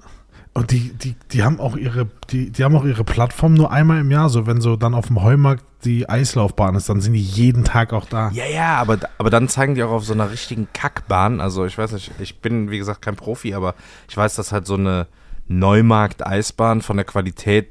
[0.54, 4.00] Und die, die, die haben auch ihre, die, die haben auch ihre Plattform nur einmal
[4.00, 4.30] im Jahr.
[4.30, 7.94] So, wenn so dann auf dem Heumarkt die Eislaufbahn ist, dann sind die jeden Tag
[7.94, 8.32] auch da.
[8.32, 11.40] Ja, ja, aber, aber dann zeigen die auch auf so einer richtigen Kackbahn.
[11.40, 13.76] Also ich weiß nicht, ich bin wie gesagt kein Profi, aber
[14.10, 15.08] ich weiß, dass halt so eine
[15.48, 17.70] Neumarkt-Eisbahn von der Qualität,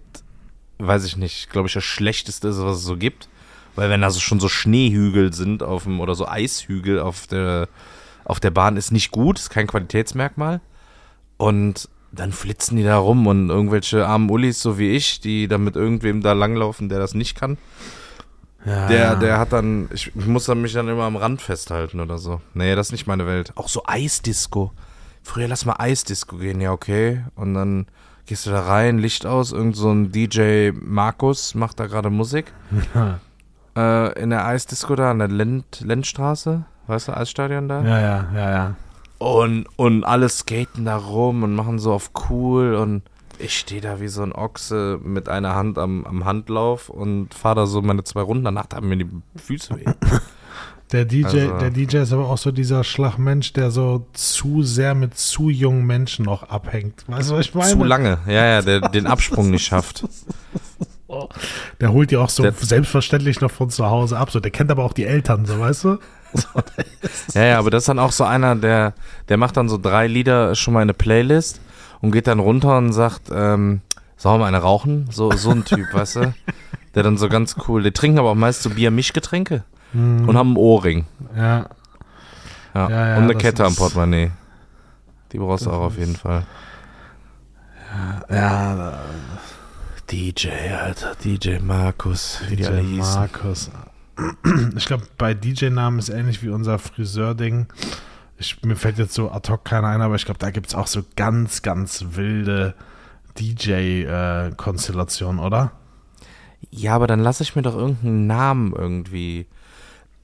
[0.79, 3.29] weiß ich nicht, glaube ich, das schlechteste ist, was es so gibt.
[3.78, 7.68] Weil wenn da so schon so Schneehügel sind auf dem, oder so Eishügel auf der,
[8.24, 10.60] auf der Bahn, ist nicht gut, ist kein Qualitätsmerkmal.
[11.36, 15.58] Und dann flitzen die da rum und irgendwelche armen Ullis, so wie ich, die da
[15.58, 17.56] mit irgendwem da langlaufen, der das nicht kann.
[18.66, 22.18] Ja, Der, der hat dann, ich muss dann mich dann immer am Rand festhalten oder
[22.18, 22.40] so.
[22.54, 23.52] Nee, das ist nicht meine Welt.
[23.54, 24.72] Auch so Eisdisco.
[25.22, 27.24] Früher lass mal Eisdisco gehen, ja, okay.
[27.36, 27.86] Und dann
[28.26, 32.52] gehst du da rein, Licht aus, irgend so ein DJ Markus macht da gerade Musik.
[33.78, 37.82] äh, in der Eisdisco da an der Lend, Lendstraße, weißt du, Eisstadion da?
[37.82, 38.74] Ja, ja, ja, ja.
[39.18, 43.02] Und, und alle skaten da rum und machen so auf cool und
[43.40, 47.56] ich stehe da wie so ein Ochse mit einer Hand am, am Handlauf und fahre
[47.56, 48.44] da so meine zwei Runden.
[48.44, 49.84] Danach haben mir die Füße weh.
[50.92, 54.94] Der DJ, Also- der DJ ist aber auch so dieser Schlagmensch, der so zu sehr
[54.94, 57.04] mit zu jungen Menschen noch abhängt.
[57.06, 57.72] Weißt du, was ich meine?
[57.72, 60.04] Zu lange, ja, ja, der den Absprung nicht schafft.
[61.80, 64.30] Der holt die auch so Der- selbstverständlich noch von zu Hause ab.
[64.30, 65.98] So, der kennt aber auch die Eltern, so weißt du?
[67.34, 68.92] Ja, ja, aber das ist dann auch so einer, der,
[69.30, 71.60] der macht dann so drei Lieder schon mal in eine Playlist
[72.02, 73.80] und geht dann runter und sagt, ähm,
[74.18, 75.08] sollen wir eine rauchen?
[75.10, 76.34] So, so ein Typ, weißt du?
[76.94, 79.62] Der dann so ganz cool, die trinken aber auch meist so Bier-Mischgetränke
[79.94, 81.06] und haben einen Ohrring.
[81.36, 81.66] Ja.
[82.74, 82.90] Ja.
[82.90, 84.30] Ja, ja, und eine Kette am Portemonnaie.
[85.32, 86.44] Die brauchst du auch auf jeden Fall.
[88.30, 88.98] Ja,
[90.10, 90.48] DJ,
[90.82, 93.14] Alter, DJ Markus, wie die alle DJ hießen.
[93.14, 93.70] Markus.
[94.76, 97.66] Ich glaube, bei DJ-Namen ist ähnlich wie unser Friseur-Ding.
[98.38, 100.74] Ich, mir fällt jetzt so ad hoc keiner ein, aber ich glaube, da gibt es
[100.74, 102.74] auch so ganz, ganz wilde
[103.38, 105.72] DJ-Konstellationen, oder?
[106.70, 109.46] Ja, aber dann lasse ich mir doch irgendeinen Namen irgendwie,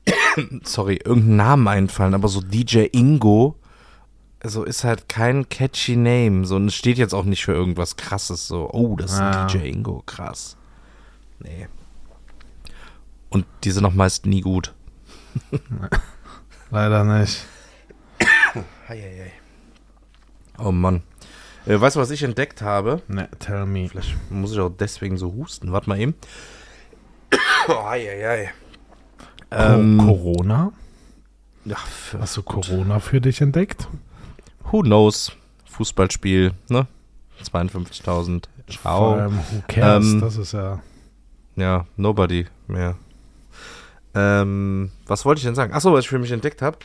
[0.64, 3.56] sorry, irgendeinen Namen einfallen, aber so DJ Ingo,
[4.44, 7.96] also ist halt kein catchy Name, so und es steht jetzt auch nicht für irgendwas
[7.96, 9.46] krasses, so, oh, das ist ein Ah.
[9.46, 10.56] DJ Ingo, krass.
[11.40, 11.66] Nee.
[13.30, 14.72] Und die sind auch meist nie gut.
[16.70, 17.44] Leider nicht.
[20.58, 21.02] Oh Mann.
[21.66, 23.02] Äh, weißt du, was ich entdeckt habe?
[23.08, 23.88] Ne, tell me.
[23.88, 25.72] Vielleicht muss ich auch deswegen so husten.
[25.72, 26.14] Warte mal eben.
[27.66, 28.50] Oh, ei, ei, ei.
[29.50, 30.72] Co Ähm, Corona?
[31.64, 31.76] ja,
[32.18, 33.88] Hast du Corona für dich entdeckt?
[34.70, 35.32] Who knows?
[35.66, 36.86] Fußballspiel, ne?
[37.42, 38.42] 52.000.
[38.66, 39.12] Vor Ciao.
[39.14, 40.04] allem, who cares?
[40.06, 40.80] Ähm, das ist ja.
[41.56, 42.96] Ja, nobody mehr.
[44.14, 45.72] Ähm, was wollte ich denn sagen?
[45.72, 46.78] Achso, was ich für mich entdeckt habe.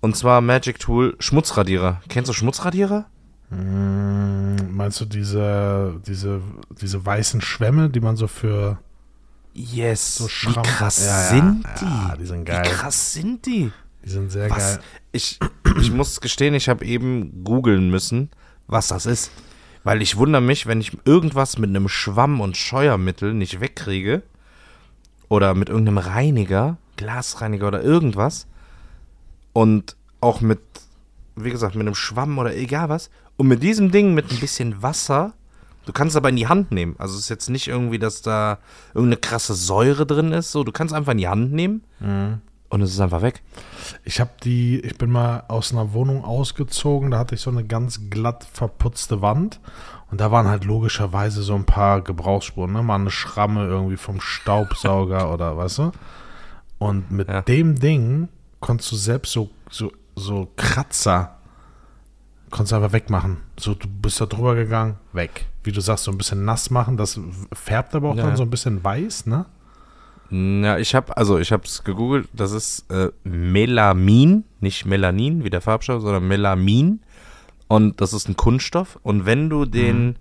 [0.00, 2.00] Und zwar Magic Tool Schmutzradierer.
[2.08, 3.06] Kennst du Schmutzradierer?
[3.50, 6.40] Mm, meinst du diese, diese,
[6.80, 8.78] diese weißen Schwämme, die man so für
[9.54, 10.16] Yes.
[10.16, 11.84] so Wie krass Ja, ja, sind die?
[11.84, 12.62] Ja, die sind geil.
[12.64, 13.72] Wie krass sind die?
[14.06, 14.76] Die sind sehr Was?
[14.76, 14.78] geil.
[15.10, 15.40] Ich,
[15.80, 18.30] ich muss gestehen, ich habe eben googeln müssen,
[18.68, 19.32] was das ist.
[19.82, 24.22] Weil ich wundere mich, wenn ich irgendwas mit einem Schwamm und Scheuermittel nicht wegkriege
[25.28, 28.46] oder mit irgendeinem Reiniger, Glasreiniger oder irgendwas
[29.52, 30.60] und auch mit,
[31.34, 34.82] wie gesagt, mit einem Schwamm oder egal was und mit diesem Ding mit ein bisschen
[34.82, 35.34] Wasser,
[35.84, 36.94] du kannst es aber in die Hand nehmen.
[36.98, 38.58] Also es ist jetzt nicht irgendwie, dass da
[38.94, 41.82] irgendeine krasse Säure drin ist, so du kannst einfach in die Hand nehmen
[42.68, 43.42] und es ist einfach weg.
[44.04, 47.64] Ich habe die, ich bin mal aus einer Wohnung ausgezogen, da hatte ich so eine
[47.64, 49.60] ganz glatt verputzte Wand
[50.10, 52.82] und da waren halt logischerweise so ein paar Gebrauchsspuren, ne?
[52.82, 55.92] Mal eine Schramme irgendwie vom Staubsauger oder weißt du?
[56.78, 57.42] Und mit Ja.
[57.42, 58.28] dem Ding
[58.60, 61.32] konntest du selbst so, so, so Kratzer
[62.50, 63.38] konntest du einfach wegmachen.
[63.58, 65.46] So, du bist da drüber gegangen, weg.
[65.64, 67.18] Wie du sagst, so ein bisschen nass machen, das
[67.52, 68.24] färbt aber auch Ja.
[68.26, 69.46] dann so ein bisschen weiß, ne?
[70.30, 72.28] Ja, ich habe also ich habe es gegoogelt.
[72.32, 77.00] Das ist äh, Melamin, nicht Melanin wie der Farbstoff, sondern Melamin.
[77.68, 78.98] Und das ist ein Kunststoff.
[79.02, 80.16] Und wenn du den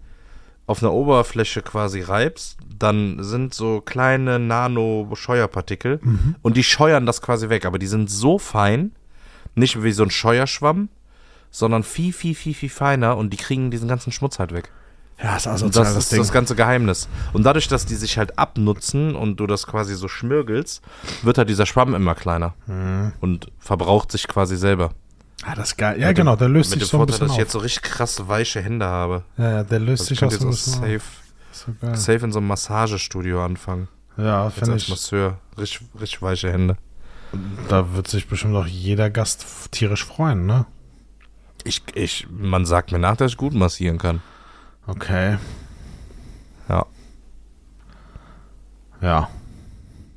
[0.68, 6.00] auf einer Oberfläche quasi reibst, dann sind so kleine Nano-Scheuerpartikel
[6.42, 7.66] und die scheuern das quasi weg.
[7.66, 8.92] Aber die sind so fein,
[9.54, 10.90] nicht wie so ein Scheuerschwamm,
[11.52, 14.72] sondern viel, viel, viel, viel feiner und die kriegen diesen ganzen Schmutz halt weg.
[15.22, 17.08] Ja, ist Und das ist das ganze Geheimnis.
[17.32, 20.82] Und dadurch, dass die sich halt abnutzen und du das quasi so schmirgelst,
[21.24, 23.14] wird halt dieser Schwamm immer kleiner Mhm.
[23.22, 24.92] und verbraucht sich quasi selber.
[25.44, 26.00] Ah, das ist geil.
[26.02, 27.40] Ja, Mit genau, dem, der löst mit sich dem so ein Vorteil, bisschen dass ich
[27.42, 27.46] auf.
[27.46, 29.24] jetzt so richtig krass weiche Hände habe.
[29.38, 31.02] Ja, ja, der löst Also sich ich auch so ein bisschen safe,
[31.52, 31.96] So geil.
[31.96, 33.88] safe in so einem Massagestudio anfangen.
[34.18, 34.90] Ja, finde ich.
[34.90, 35.38] Masseur.
[35.58, 36.78] Richtig, richtig weiche Hände.
[37.70, 40.66] Da wird sich bestimmt auch jeder Gast tierisch freuen, ne?
[41.64, 44.22] Ich, ich, man sagt mir nach, dass ich gut massieren kann.
[44.88, 45.38] Okay.
[46.70, 46.86] Ja.
[49.02, 49.30] Ja.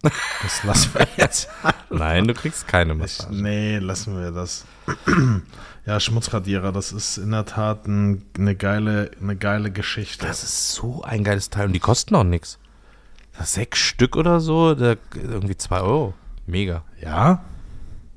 [0.43, 1.49] Das lassen wir jetzt.
[1.91, 3.35] Nein, du kriegst keine Ich, Massage.
[3.35, 4.65] nee, lassen wir das.
[5.87, 10.27] Ja, Schmutzradierer, das ist in der Tat ein, eine, geile, eine geile Geschichte.
[10.27, 12.59] Das ist so ein geiles Teil und die kosten auch nichts.
[13.41, 16.13] Sechs Stück oder so, da, irgendwie zwei Euro.
[16.47, 16.85] Mega.
[17.01, 17.43] ja?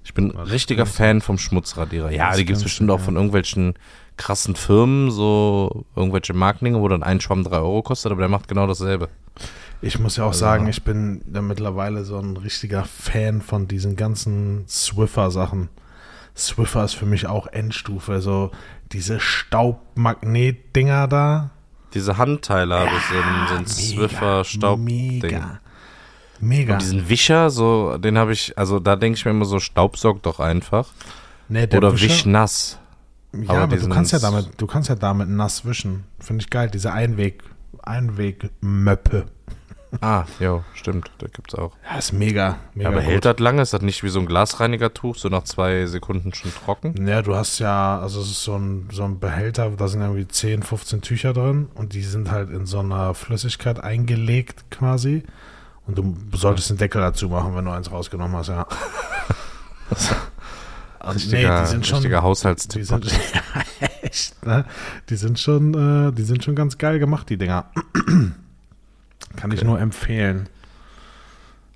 [0.04, 2.12] Ich bin Das richtiger Fan vom Schmutzradierer.
[2.12, 3.76] Ja, die gibt es bestimmt auch von irgendwelchen
[4.22, 8.48] krassen Firmen, so irgendwelche Markendinge, wo dann ein Schwamm drei Euro kostet, aber der macht
[8.48, 9.10] genau dasselbe.
[9.82, 13.68] Ich muss ja auch Also- sagen, ich bin ja mittlerweile so ein richtiger Fan von
[13.68, 15.70] diesen ganzen Swiffer-Sachen.
[16.38, 18.22] Swiffer ist für mich auch Endstufe.
[18.22, 18.52] So
[18.92, 21.50] diese Staubmagnet-Dinger da.
[21.94, 25.20] Diese Handteile habe ich, so ein, Swiffer-Staubding.
[25.22, 25.60] Mega.
[26.40, 26.74] Mega.
[26.74, 30.26] Und diesen Wischer, so, den habe ich, also da denke ich mir immer so, Staubsaugt
[30.26, 30.88] doch einfach.
[31.50, 32.80] Nee, der Oder Wischer- wisch nass.
[33.34, 36.04] Ja, aber aber, du kannst ja damit, du kannst ja damit nass wischen.
[36.20, 36.70] Finde ich geil.
[36.70, 37.44] Diese Einweg,
[37.82, 39.26] Einwegmöppe.
[40.00, 41.74] Ah, jo, stimmt, da gibt's auch.
[41.84, 42.60] Ja, ist mega.
[42.74, 43.10] mega aber gut.
[43.10, 43.62] hält das lange?
[43.62, 47.06] Ist das nicht wie so ein Glasreinigertuch, so nach zwei Sekunden schon trocken?
[47.06, 50.26] Ja, du hast ja, also es ist so ein, so ein Behälter, da sind irgendwie
[50.26, 55.24] 10, 15 Tücher drin und die sind halt in so einer Flüssigkeit eingelegt quasi.
[55.86, 58.66] Und du solltest den Deckel dazu machen, wenn du eins rausgenommen hast, ja.
[61.04, 62.86] Und Richtiger, die sind schon, richtiger die Haushaltstipp.
[62.86, 64.66] sind, ja, echt, ne?
[65.10, 67.66] Die sind schon, äh, die sind schon ganz geil gemacht, die Dinger.
[69.36, 69.68] Kann ich Okay.
[69.68, 70.50] nur empfehlen.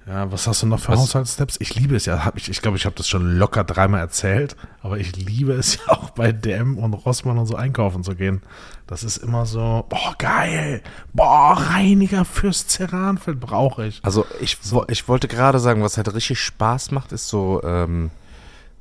[0.08, 1.58] Ja, was hast du noch für Was- Haushaltstipps?
[1.60, 2.24] Ich liebe es ja.
[2.24, 5.78] Hab ich ich glaube, ich habe das schon locker dreimal erzählt, aber ich liebe es
[5.78, 8.44] ja auch bei DM und Rossmann und so einkaufen zu gehen.
[8.86, 10.84] Das ist immer so, boah, geil.
[11.14, 14.00] Boah, Reiniger fürs Ceranfeld brauche ich.
[14.04, 14.60] Also ich,
[14.90, 18.12] ich wollte gerade sagen, was halt richtig Spaß macht, ist so ähm,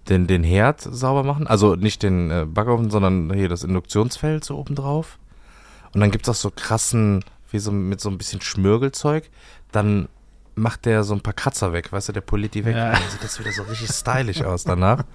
[0.08, 1.46] den, den Herd sauber machen.
[1.46, 5.18] Also nicht den äh, Backofen, sondern hier das Induktionsfeld so oben drauf.
[5.94, 9.30] Und dann gibt es auch so krassen, wie so mit so ein bisschen Schmirgelzeug.
[9.72, 10.08] Dann
[10.54, 12.76] macht der so ein paar Kratzer weg, weißt du, der poliert die weg.
[12.76, 12.92] Ja.
[12.92, 15.04] Dann sieht das wieder so richtig stylisch aus danach.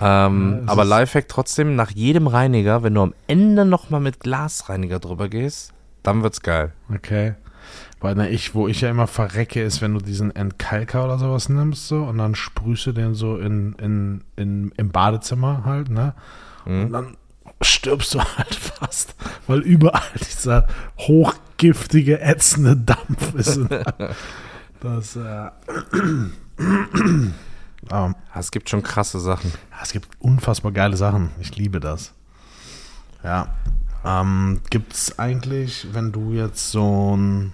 [0.00, 4.98] Ähm, Ja, aber Lifehack trotzdem, nach jedem Reiniger, wenn du am Ende nochmal mit Glasreiniger
[4.98, 6.72] drüber gehst, dann wird's geil.
[6.92, 7.34] Okay.
[8.02, 11.48] Weil na, ich, wo ich ja immer verrecke, ist, wenn du diesen Entkalker oder sowas
[11.48, 16.14] nimmst so und dann sprühst du den so in, in, in, im Badezimmer halt, ne?
[16.66, 16.82] Mhm.
[16.82, 17.16] Und dann
[17.60, 19.14] stirbst du halt fast,
[19.46, 20.66] weil überall dieser
[20.98, 23.56] hochgiftige, ätzende Dampf ist.
[23.56, 23.70] Und
[24.80, 25.50] das, äh,
[26.58, 27.34] ähm,
[27.88, 29.52] Ja, Es gibt schon krasse Sachen.
[29.80, 31.30] es gibt unfassbar geile Sachen.
[31.40, 32.12] Ich liebe das.
[33.22, 33.54] Ja.
[34.04, 37.52] Ähm, Gibt es eigentlich, wenn du jetzt so ein,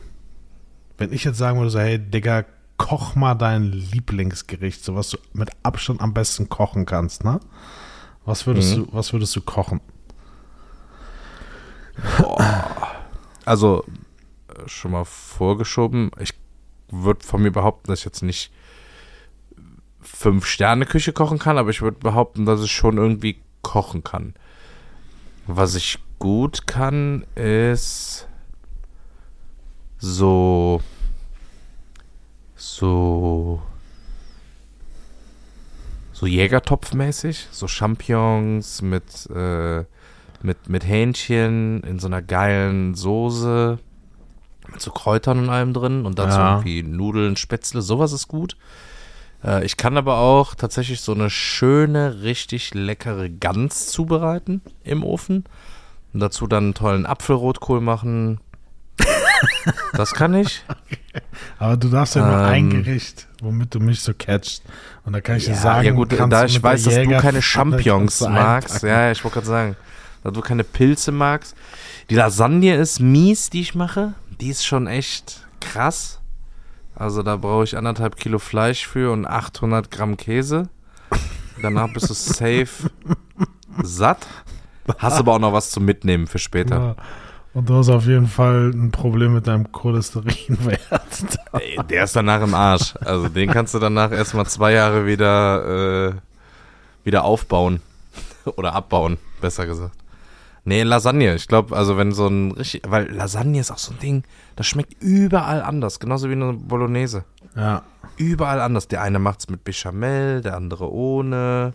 [0.99, 2.45] wenn ich jetzt sagen würde, so, hey Digga,
[2.77, 7.41] koch mal dein Lieblingsgericht, so was du mit Abstand am besten kochen kannst, ne?
[8.25, 8.87] Was würdest mhm.
[8.87, 9.81] du, was würdest du kochen?
[12.19, 12.67] Boah.
[13.45, 13.85] Also
[14.67, 16.35] schon mal vorgeschoben, ich
[16.91, 18.53] würde von mir behaupten, dass ich jetzt nicht
[20.01, 24.35] fünf Sterne Küche kochen kann, aber ich würde behaupten, dass ich schon irgendwie kochen kann.
[25.47, 28.28] Was ich gut kann, ist
[29.99, 30.81] so
[32.57, 33.63] so
[36.13, 39.85] so Jägertopfmäßig, so Champignons mit äh,
[40.43, 43.79] mit mit Hähnchen in so einer geilen Soße
[44.71, 46.51] mit so Kräutern und allem drin und dazu Ja.
[46.57, 48.57] irgendwie Nudeln, Spätzle, sowas ist gut.
[49.45, 55.45] Äh, ich kann aber auch tatsächlich so eine schöne, richtig leckere Gans zubereiten im Ofen.
[56.13, 58.41] Und dazu dann einen tollen Apfelrotkohl machen.
[59.93, 60.65] Das kann ich.
[61.59, 62.45] Aber du darfst ja nur Ähm.
[62.47, 64.63] ein Gericht, womit du mich so catchst.
[65.05, 67.43] Und da kann ich dir Ja, sagen, ja gut, da ich weiß, dass du keine
[67.43, 68.83] Champignons magst.
[68.83, 69.77] Ja, ich wollte gerade sagen,
[70.23, 71.57] dass du keine Pilze magst.
[72.11, 74.15] Die Lasagne ist mies, die ich mache.
[74.41, 76.21] Die ist schon echt krass.
[76.95, 80.69] Also da brauche ich anderthalb Kilo Fleisch für und 800 Gramm Käse.
[81.63, 82.69] Danach bist du safe
[83.83, 84.27] satt.
[84.99, 86.77] Hast aber auch noch was zum Mitnehmen für später.
[86.77, 86.97] Ja.
[87.55, 91.39] Und du hast auf jeden Fall ein Problem mit deinem Cholesterinwert.
[91.53, 92.95] Ey, der ist danach im Arsch.
[93.01, 96.13] Also den kannst du danach erstmal zwei Jahre wieder, äh,
[97.05, 97.81] wieder aufbauen.
[98.57, 99.95] Oder abbauen, besser gesagt.
[100.65, 101.35] Nee, Lasagne.
[101.35, 104.67] Ich glaube, also wenn so ein richtig, weil Lasagne ist auch so ein Ding, das
[104.67, 105.99] schmeckt überall anders.
[105.99, 107.25] Genauso wie eine Bolognese.
[107.57, 107.83] ja.
[108.17, 108.89] Überall anders.
[108.89, 111.73] Der eine macht's mit Bechamel, der andere ohne.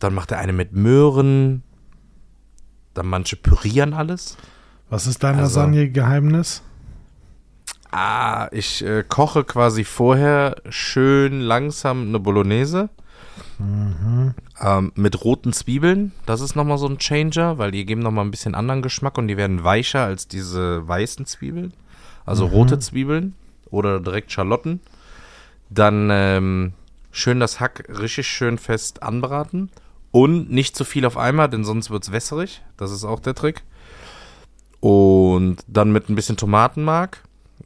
[0.00, 1.62] Dann macht der eine mit Möhren.
[2.94, 4.38] Dann manche pürieren alles.
[4.88, 6.62] Was ist dein Also- Lasagne-Geheimnis?
[7.90, 12.90] Ah, ich äh, koche quasi vorher schön langsam eine Bolognese.
[13.58, 16.12] Ähm, mit roten Zwiebeln.
[16.26, 19.28] Das ist nochmal so ein Changer, weil die geben nochmal ein bisschen anderen Geschmack und
[19.28, 21.72] die werden weicher als diese weißen Zwiebeln.
[22.26, 23.34] Also rote Zwiebeln
[23.70, 24.80] oder direkt Schalotten.
[25.70, 26.72] Dann ähm,
[27.12, 29.70] schön das Hack richtig schön fest anbraten.
[30.12, 32.62] Und nicht zu viel auf einmal, denn sonst wird es wässrig.
[32.76, 33.62] Das ist auch der Trick.
[34.80, 37.22] Und dann mit ein bisschen Tomatenmark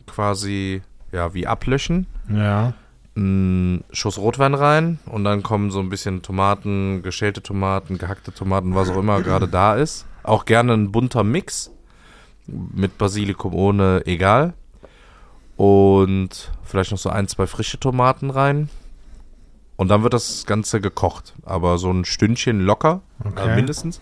[0.07, 2.07] quasi ja wie ablöschen.
[2.33, 2.75] Ja.
[3.17, 8.75] Einen Schuss Rotwein rein und dann kommen so ein bisschen Tomaten, geschälte Tomaten, gehackte Tomaten,
[8.75, 10.07] was auch immer gerade da ist.
[10.23, 11.71] Auch gerne ein bunter Mix
[12.47, 14.55] mit Basilikum ohne, egal.
[15.57, 18.71] Und vielleicht noch so ein, zwei frische Tomaten rein.
[19.77, 21.35] Und dann wird das Ganze gekocht.
[21.45, 23.51] Aber so ein Stündchen locker, Okay.
[23.53, 24.01] äh, mindestens.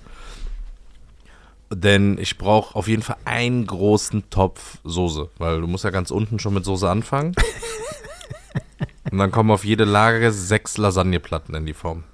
[1.71, 6.11] Denn ich brauche auf jeden Fall einen großen Topf Soße, weil du musst ja ganz
[6.11, 7.35] unten schon mit Soße anfangen.
[9.11, 12.05] Und dann kommen auf jede Lage sechs Lasagneplatten in die Form.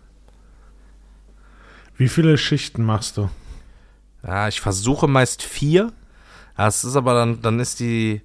[1.96, 3.30] Wie viele Schichten machst du?
[4.24, 5.92] Ja, ich versuche meist vier.
[6.58, 8.22] Ja, es ist aber dann, dann ist die,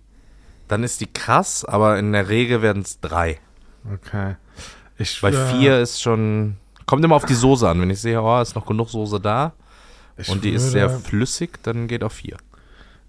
[0.68, 3.40] dann ist die krass, aber in der Regel werden es drei.
[3.92, 4.36] Okay.
[4.98, 7.82] Ich, Weil äh, vier ist schon, kommt immer auf die Soße an.
[7.82, 9.54] Wenn ich sehe, oh, ist noch genug Soße da
[10.20, 12.38] ich und die würde, ist sehr flüssig, dann geht auf vier.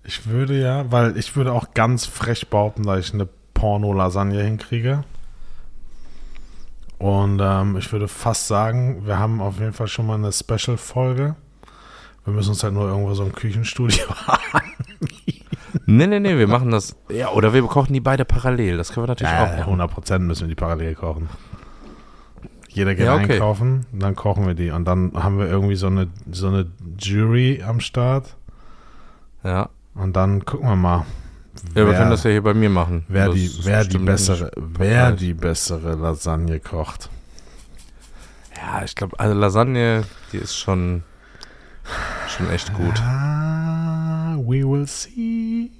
[0.05, 5.05] Ich würde ja, weil ich würde auch ganz frech behaupten, dass ich eine Porno-Lasagne hinkriege.
[6.99, 11.35] Und ähm, ich würde fast sagen, wir haben auf jeden Fall schon mal eine Special-Folge.
[12.25, 14.05] Wir müssen uns halt nur irgendwo so ein Küchenstudio
[15.87, 18.77] Nee, nee, nee, wir machen das, ja, oder wir kochen die beide parallel.
[18.77, 19.81] Das können wir natürlich auch Ja, machen.
[19.81, 21.29] 100% müssen wir die parallel kochen.
[22.73, 23.33] Jeder geht Ja, okay.
[23.35, 24.71] einkaufen, dann kochen wir die.
[24.71, 26.67] Und dann haben wir irgendwie so eine, so eine
[26.99, 28.37] Jury am Start.
[29.43, 29.69] Ja.
[29.95, 31.05] Und dann gucken wir mal,
[31.71, 33.05] Ja, wir wer, können das ja hier bei mir machen.
[33.09, 37.11] wer, Das die, wer, die bessere, wer die bessere Lasagne kocht.
[38.57, 41.03] Ja, ich glaube, also Lasagne, die ist schon,
[42.29, 43.01] schon echt gut.
[43.03, 45.71] Ah, we will see.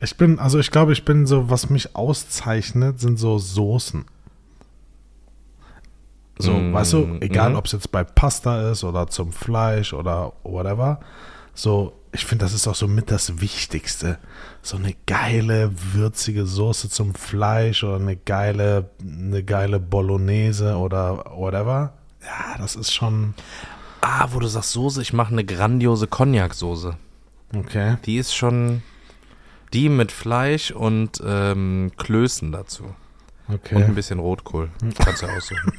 [0.00, 4.04] Ich bin, also ich glaube, ich bin so, was mich auszeichnet, sind so Soßen.
[6.38, 7.56] So, Mm, weißt du, egal mhm.
[7.56, 11.00] ob es jetzt bei Pasta ist oder zum Fleisch oder whatever.
[11.54, 14.18] So, ich finde, das ist auch so mit das Wichtigste.
[14.62, 21.94] So eine geile, würzige Soße zum Fleisch oder eine geile, eine geile Bolognese oder whatever.
[22.22, 23.34] Ja, das ist schon
[24.02, 26.94] Ah, wo du sagst Soße, ich mache eine grandiose Cognac-Soße.
[27.56, 27.96] okay.
[28.04, 28.82] Die ist schon,
[29.72, 32.94] die mit Fleisch und ähm, Klößen dazu.
[33.48, 33.92] Und ein Okay.
[33.92, 34.70] bisschen Rotkohl.
[34.98, 35.72] Kannst du ja aussuchen.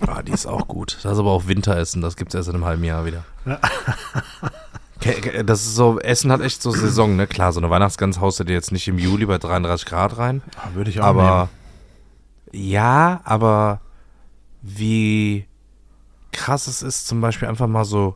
[0.06, 0.98] ah, die ist auch gut.
[1.02, 3.24] Das ist aber auch Winteressen, das gibt's erst in einem halben Jahr wieder.
[5.44, 7.26] Das ist so, Essen hat echt so Saison, ne?
[7.26, 10.40] Klar, so eine Weihnachtsgans haust du dir jetzt nicht im Juli bei 33 Grad rein.
[10.56, 11.50] Ah, Würde ich auch Aber
[12.52, 13.80] ja, aber
[14.62, 15.46] wie
[16.32, 18.14] krass es ist, zum Beispiel einfach mal so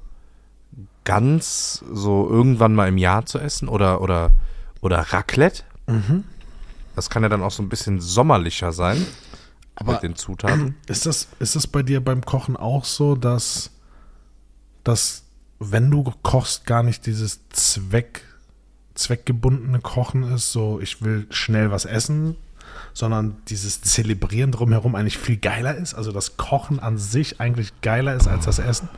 [1.04, 4.30] Gans so irgendwann mal im Jahr zu essen oder, oder,
[4.80, 5.64] oder Raclette.
[5.88, 6.24] Mhm.
[6.98, 9.06] Das kann ja dann auch so ein bisschen sommerlicher sein
[9.76, 10.74] Aber mit den Zutaten.
[10.88, 13.70] Ist das, ist das bei dir beim Kochen auch so, dass,
[14.82, 15.22] dass
[15.60, 18.22] wenn du kochst, gar nicht dieses Zweck,
[18.96, 22.34] zweckgebundene Kochen ist, so ich will schnell was essen,
[22.94, 25.94] sondern dieses Zelebrieren drumherum eigentlich viel geiler ist?
[25.94, 28.88] Also das Kochen an sich eigentlich geiler ist als das Essen?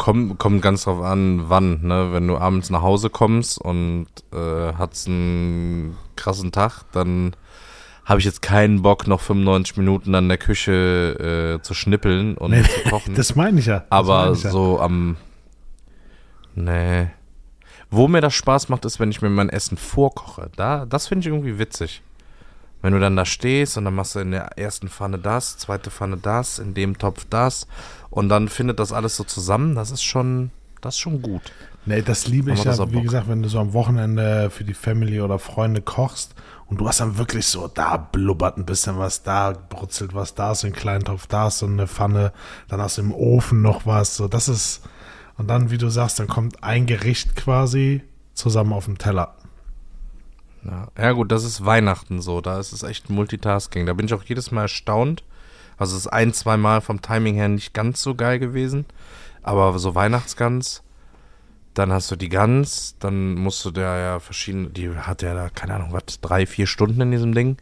[0.00, 2.08] Kommt, kommt ganz drauf an, wann, ne?
[2.10, 7.36] Wenn du abends nach Hause kommst und äh, hast einen krassen Tag, dann
[8.06, 12.52] habe ich jetzt keinen Bock, noch 95 Minuten an der Küche äh, zu schnippeln und
[12.52, 13.14] Nee, zu kochen.
[13.16, 13.84] Das meine ich ja.
[13.90, 14.50] Aber ich ja.
[14.50, 15.18] so am.
[16.54, 17.08] Nee.
[17.90, 20.50] Wo mir das Spaß macht, ist, wenn ich mir mein Essen vorkoche.
[20.56, 22.00] Da, das finde ich irgendwie witzig.
[22.82, 25.90] Wenn du dann da stehst und dann machst du in der ersten Pfanne das, zweite
[25.90, 27.66] Pfanne das, in dem Topf das
[28.08, 30.50] und dann findet das alles so zusammen, das ist schon,
[30.80, 31.52] das ist schon gut.
[31.86, 33.04] Nee, das liebe ich ja, wie Bock.
[33.04, 36.34] gesagt, wenn du so am Wochenende für die Family oder Freunde kochst
[36.66, 40.52] und du hast dann wirklich so, da blubbert ein bisschen was, da brutzelt was, da
[40.52, 42.32] ist ein Kleintopf, da ist so eine Pfanne,
[42.68, 44.82] dann hast du im Ofen noch was, so das ist,
[45.38, 48.02] und dann, wie du sagst, dann kommt ein Gericht quasi
[48.34, 49.36] zusammen auf dem Teller.
[50.64, 50.88] Ja.
[50.98, 53.86] ja gut, das ist Weihnachten so, da ist es echt Multitasking.
[53.86, 55.24] Da bin ich auch jedes Mal erstaunt.
[55.78, 58.84] Also es ist ein, zwei Mal vom Timing her nicht ganz so geil gewesen,
[59.42, 60.82] aber so Weihnachtsgans,
[61.72, 65.48] dann hast du die Gans, dann musst du da ja verschiedene, die hat ja da,
[65.48, 67.56] keine Ahnung, was, drei, vier Stunden in diesem Ding.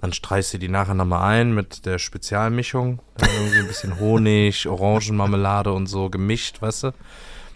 [0.00, 3.00] Dann streichst du die nachher nochmal ein mit der Spezialmischung.
[3.18, 6.94] Dann irgendwie ein bisschen Honig, Orangenmarmelade und so gemischt, weißt du?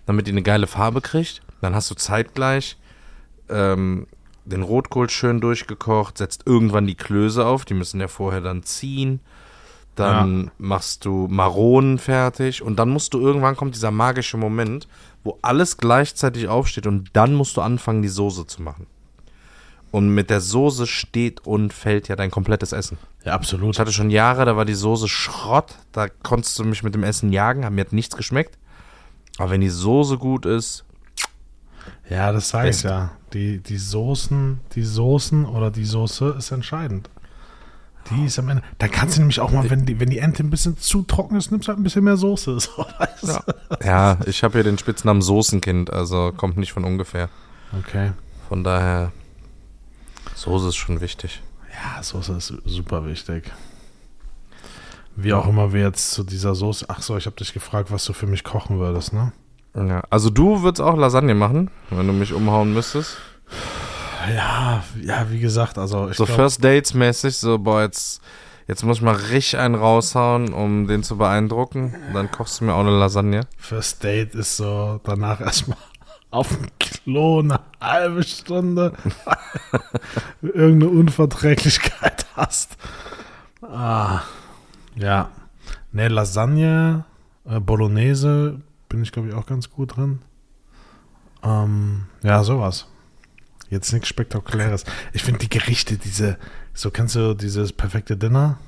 [0.06, 1.40] Damit die eine geile Farbe kriegt.
[1.62, 2.76] Dann hast du zeitgleich
[3.48, 4.06] ähm,
[4.44, 9.20] den Rotkohl schön durchgekocht, setzt irgendwann die Klöße auf, die müssen ja vorher dann ziehen.
[9.94, 14.88] Dann machst du Maronen fertig und dann musst du irgendwann kommt dieser magische Moment,
[15.22, 18.86] wo alles gleichzeitig aufsteht und dann musst du anfangen, die Soße zu machen.
[19.92, 22.98] Und mit der Soße steht und fällt ja dein komplettes Essen.
[23.24, 23.76] Ja, absolut.
[23.76, 27.04] Ich hatte schon Jahre, da war die Soße Schrott, da konntest du mich mit dem
[27.04, 28.58] Essen jagen, mir hat nichts geschmeckt.
[29.38, 30.84] Aber wenn die Soße gut ist,
[32.08, 32.88] Ja, das sage ich Beste.
[32.88, 33.10] ja.
[33.32, 37.08] Die, die Soßen, die Soßen oder die Soße ist entscheidend.
[38.10, 38.62] Die ist am Ende.
[38.78, 41.36] Dann kannst du nämlich auch mal, wenn die, wenn die Ente ein bisschen zu trocken
[41.36, 42.58] ist, nimmst du halt ein bisschen mehr Soße.
[43.22, 43.32] So?
[43.32, 43.42] Ja,
[43.82, 47.30] ja ich habe hier den Spitznamen Soßenkind, also kommt nicht von ungefähr.
[47.78, 48.12] Okay.
[48.48, 49.12] Von daher,
[50.34, 51.42] Soße ist schon wichtig.
[51.72, 53.50] Ja, Soße ist super wichtig.
[55.16, 56.86] Wie auch immer wir jetzt zu dieser Soße.
[56.88, 59.32] Ach so, ich habe dich gefragt, was du für mich kochen würdest, ne?
[59.76, 63.16] Ja, also du würdest auch Lasagne machen, wenn du mich umhauen müsstest.
[64.32, 68.22] Ja, ja, wie gesagt, also ich So glaub, First Dates mäßig, so boah, jetzt,
[68.68, 71.94] jetzt muss ich mal richtig einen raushauen, um den zu beeindrucken.
[72.12, 73.40] Dann kochst du mir auch eine Lasagne.
[73.58, 75.76] First Date ist so danach erstmal
[76.30, 78.92] auf dem Klo eine halbe Stunde
[80.42, 82.76] irgendeine Unverträglichkeit hast.
[83.60, 84.22] Ah,
[84.94, 85.30] ja.
[85.92, 87.04] Ne, Lasagne,
[87.48, 88.60] äh, Bolognese
[88.94, 90.20] bin ich, glaube ich, auch ganz gut drin.
[91.42, 92.86] Ähm, ja, sowas.
[93.70, 94.84] Jetzt nichts Spektakuläres.
[95.12, 96.38] Ich finde die Gerichte, diese,
[96.72, 98.58] so kennst du dieses perfekte Dinner?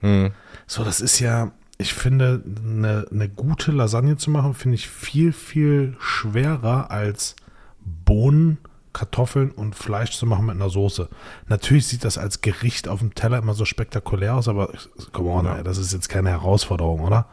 [0.00, 0.32] Hm.
[0.66, 5.32] So, das ist ja, ich finde, eine, eine gute Lasagne zu machen, finde ich viel,
[5.32, 7.34] viel schwerer als
[7.80, 8.58] Bohnen,
[8.92, 11.08] Kartoffeln und Fleisch zu machen mit einer Soße.
[11.46, 14.72] Natürlich sieht das als Gericht auf dem Teller immer so spektakulär aus, aber
[15.12, 15.56] come on, Ja.
[15.56, 17.26] ey, das ist jetzt keine Herausforderung, oder?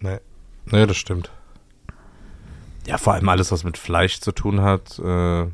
[0.00, 0.18] Nee.
[0.72, 1.30] Nee, das stimmt.
[2.86, 4.98] Ja, vor allem alles, was mit Fleisch zu tun hat.
[4.98, 5.46] Äh,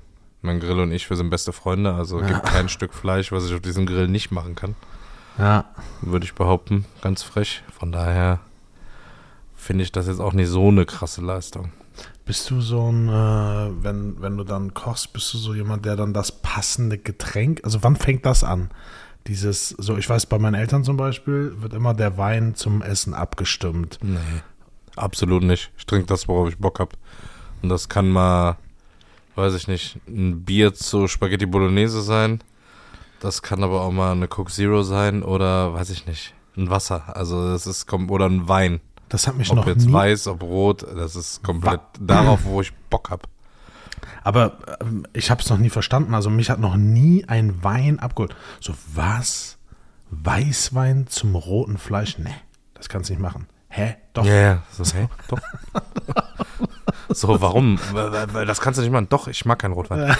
[0.43, 2.27] mein Grill und ich, wir sind beste Freunde, also Ja.
[2.27, 4.75] gibt kein Stück Fleisch, was ich auf diesem Grill nicht machen kann.
[5.39, 5.65] Ja.
[6.03, 7.63] Würde ich behaupten, ganz frech.
[7.79, 8.39] Von daher
[9.55, 11.73] finde ich das jetzt auch nicht so eine krasse Leistung.
[12.25, 15.97] Bist du so ein, äh, wenn, wenn du dann kochst, bist du so jemand, der
[15.97, 18.71] dann das passende Getränk, also wann fängt das an?
[19.27, 23.13] Dieses, so ich weiß, bei meinen Eltern zum Beispiel wird immer der Wein zum Essen
[23.15, 23.99] abgestimmt.
[24.03, 24.19] Nee.
[24.97, 25.71] Absolut nicht.
[25.79, 26.97] Ich trinke das, worauf ich Bock habe.
[27.63, 28.57] Und das kann mal,
[29.35, 32.43] weiß ich nicht, ein Bier zu Spaghetti Bolognese sein.
[33.21, 37.17] Das kann aber auch mal eine Coke Zero sein oder, weiß ich nicht, ein Wasser.
[37.17, 38.81] Also das ist, oder ein Wein.
[39.09, 42.61] Das hat mich Ob noch jetzt nie weiß, ob rot, das ist komplett darauf, wo
[42.61, 43.23] ich Bock habe.
[44.25, 46.15] Aber ähm, ich habe es noch nie verstanden.
[46.15, 48.35] Also mich hat noch nie ein Wein abgeholt.
[48.61, 49.59] So was?
[50.11, 52.19] Weißwein zum roten Fleisch?
[52.19, 52.35] Nee,
[52.75, 53.47] das kannst du nicht machen.
[53.77, 53.97] Hä?
[54.15, 54.25] Doch.
[54.25, 54.63] Ja, ja.
[54.73, 55.07] So, hä?
[55.29, 55.39] Doch.
[57.11, 57.79] so, warum?
[58.47, 59.09] Das kannst du nicht machen.
[59.11, 60.17] Doch, ich mag keinen Rotwein.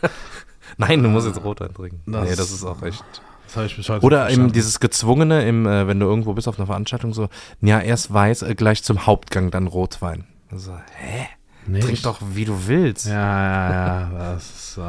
[0.76, 2.02] Nein, du musst jetzt Rotwein trinken.
[2.06, 3.02] Das- nee, das ist auch echt.
[3.46, 6.34] Das habe ich bis heute Oder nicht eben dieses gezwungene, im, äh, wenn du irgendwo
[6.34, 7.28] bist auf einer Veranstaltung, so,
[7.62, 10.24] ja, erst weiß, äh, gleich zum Hauptgang dann Rotwein.
[10.50, 11.28] Also, hä?
[11.66, 13.06] Nee, Trink doch, wie du willst.
[13.06, 14.82] Ja, ja, ja, das ist, äh,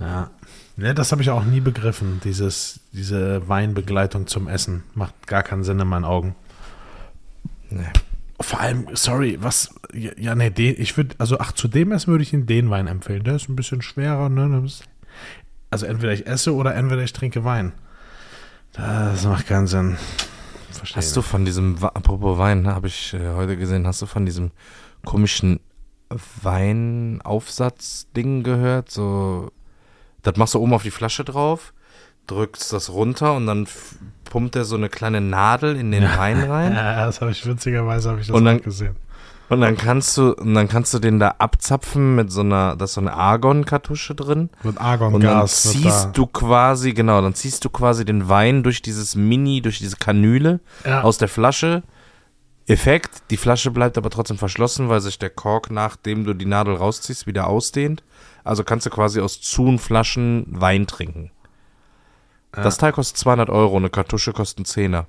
[0.00, 0.30] ja.
[0.78, 4.84] Ne, das habe ich auch nie begriffen, dieses, diese Weinbegleitung zum Essen.
[4.94, 6.36] Macht gar keinen Sinn in meinen Augen.
[7.68, 7.88] Nee.
[8.40, 12.12] Vor allem, sorry, was, ja, ja nee, den, ich würde, also, ach, zu dem Essen
[12.12, 13.24] würde ich Ihnen den Wein empfehlen.
[13.24, 14.64] Der ist ein bisschen schwerer, ne?
[15.68, 17.72] Also, entweder ich esse oder entweder ich trinke Wein.
[18.72, 19.96] Das macht keinen Sinn.
[20.70, 24.24] Verstehe Hast du von diesem, apropos Wein, habe ich äh, heute gesehen, hast du von
[24.24, 24.52] diesem
[25.04, 25.58] komischen
[26.40, 28.92] Weinaufsatz-Ding gehört?
[28.92, 29.50] So,
[30.30, 31.72] das machst du oben auf die Flasche drauf,
[32.26, 33.66] drückst das runter und dann
[34.30, 36.72] pumpt er so eine kleine Nadel in den Wein rein.
[36.76, 38.96] Ja, das habe ich witzigerweise habe ich das Und dann- auch gesehen.
[39.50, 42.84] Und dann kannst du, und dann kannst du den da abzapfen mit so einer, da
[42.84, 44.50] ist so eine Argon-Kartusche drin.
[44.62, 48.82] Mit Und dann ziehst da- du quasi, genau, dann ziehst du quasi den Wein durch
[48.82, 51.82] dieses Mini, durch diese Kanüle ja, aus der Flasche.
[52.66, 56.74] Effekt, die Flasche bleibt aber trotzdem verschlossen, weil sich der Kork, nachdem du die Nadel
[56.74, 58.02] rausziehst, wieder ausdehnt.
[58.48, 61.30] Also kannst du quasi aus Zun Flaschen Wein trinken.
[62.56, 62.62] Ja.
[62.62, 65.06] Das Teil kostet 200 Euro, eine Kartusche kostet einen Zehner.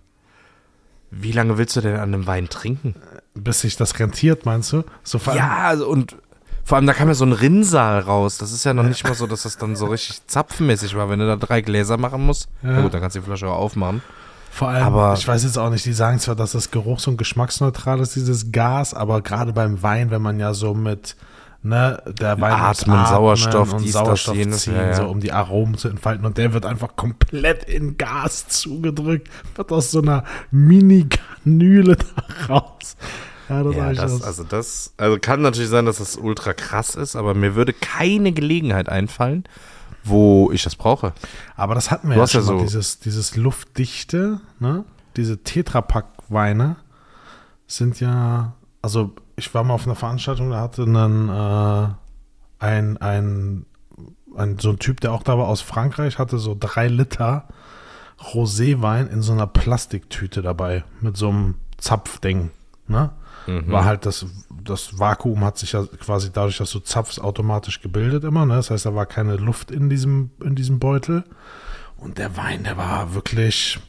[1.12, 2.96] Wie lange willst du denn an einem Wein trinken?
[3.36, 4.84] bis sich das rentiert, meinst du?
[5.04, 6.18] So Ja, also und
[6.64, 8.38] vor allem, da kam ja so ein Rinnsal raus.
[8.38, 11.18] Das ist ja noch nicht mal so, dass das dann so richtig zapfenmäßig war, wenn
[11.20, 12.48] du da drei Gläser machen musst.
[12.62, 12.74] Ja.
[12.74, 14.04] Na gut, dann kannst du die Flasche auch aufmachen.
[14.52, 17.18] Vor allem, Aber- ich weiß jetzt auch nicht, die sagen zwar, dass das geruchs- und
[17.18, 21.16] geschmacksneutral ist, dieses Gas, aber gerade beim Wein, wenn man ja so mit,
[21.62, 24.94] ne, der Wein muss Atmen, Sauerstoff, und dies, das, Sauerstoff jenes, ziehen, ja, ja.
[24.96, 29.72] so um die Aromen zu entfalten und der wird einfach komplett in Gas zugedrückt, wird
[29.72, 32.96] aus so einer Mini-Kanüle da raus.
[33.50, 34.24] Ja, das Ja, das, das.
[34.24, 38.32] also das, also kann natürlich sein, dass das ultra krass ist, aber mir würde keine
[38.32, 39.44] Gelegenheit einfallen,
[40.04, 41.14] wo ich das brauche.
[41.56, 44.86] Aber das hatten wir Du ja hast ja schon mal, so- dieses, dieses Luftdichte, ne?
[45.18, 46.76] Diese Tetrapack-Weine
[47.68, 51.88] sind ja, also ich war mal auf einer Veranstaltung, da hatte einen, äh,
[52.60, 53.66] ein, ein,
[54.36, 57.48] ein, so ein Typ, der auch da war aus Frankreich, hatte so drei Liter
[58.22, 62.52] Roséwein in so einer Plastiktüte dabei, mit so einem Zapfding,
[62.88, 63.12] ne?
[63.48, 63.72] Mhm.
[63.72, 64.26] War halt das,
[64.64, 68.46] das Vakuum hat sich ja quasi dadurch, dass du zapfst, automatisch gebildet immer.
[68.46, 68.56] Ne?
[68.56, 71.24] Das heißt, da war keine Luft in diesem, in diesem Beutel.
[71.98, 73.80] Und der Wein, der war wirklich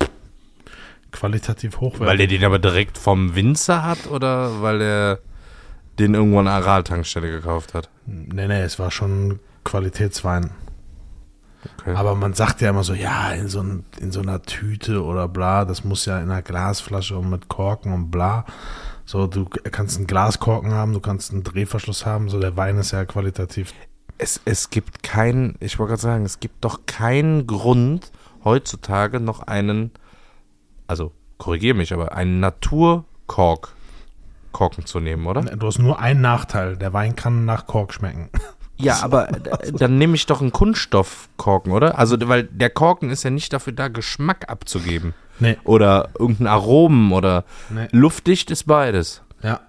[1.11, 2.09] qualitativ hochwertig.
[2.09, 5.19] Weil der den aber direkt vom Winzer hat oder weil der
[5.99, 7.91] den irgendwo an einer Aral-Tankstelle gekauft hat?
[8.07, 10.51] nee, nee, es war schon Qualitätswein.
[11.79, 11.95] Okay.
[11.95, 15.65] Aber man sagt ja immer so, ja, in so, in so einer Tüte oder bla,
[15.65, 18.47] das muss ja in einer Glasflasche und mit Korken und bla.
[19.05, 22.93] So, du kannst einen Glaskorken haben, du kannst einen Drehverschluss haben, so der Wein ist
[22.93, 23.75] ja qualitativ.
[24.19, 28.13] es, es gibt keinen, ich wollte gerade sagen, es gibt doch keinen Grund,
[28.45, 29.91] heutzutage noch einen,
[30.87, 33.75] also korrigiere mich, aber einen Naturkork
[34.53, 35.43] Korken zu nehmen, oder?
[35.43, 38.31] Du hast nur einen Nachteil, der Wein kann nach Kork schmecken.
[38.83, 41.99] Ja, aber äh, dann nehme ich doch einen Kunststoffkorken, oder?
[41.99, 45.13] Also, weil der Korken ist ja nicht dafür da, Geschmack abzugeben.
[45.39, 47.89] Nee, Oder irgendein Aromen oder nee.
[47.93, 49.23] luftdicht ist beides.
[49.43, 49.61] Ja.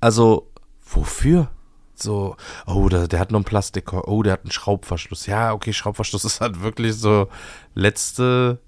[0.00, 0.50] Also,
[0.82, 1.50] wofür?
[1.94, 5.26] So, oh, der, der hat noch einen Plastikkork, oh, der hat einen Schraubverschluss.
[5.26, 7.28] Ja, okay, Schraubverschluss ist halt wirklich so
[7.74, 8.58] letzte,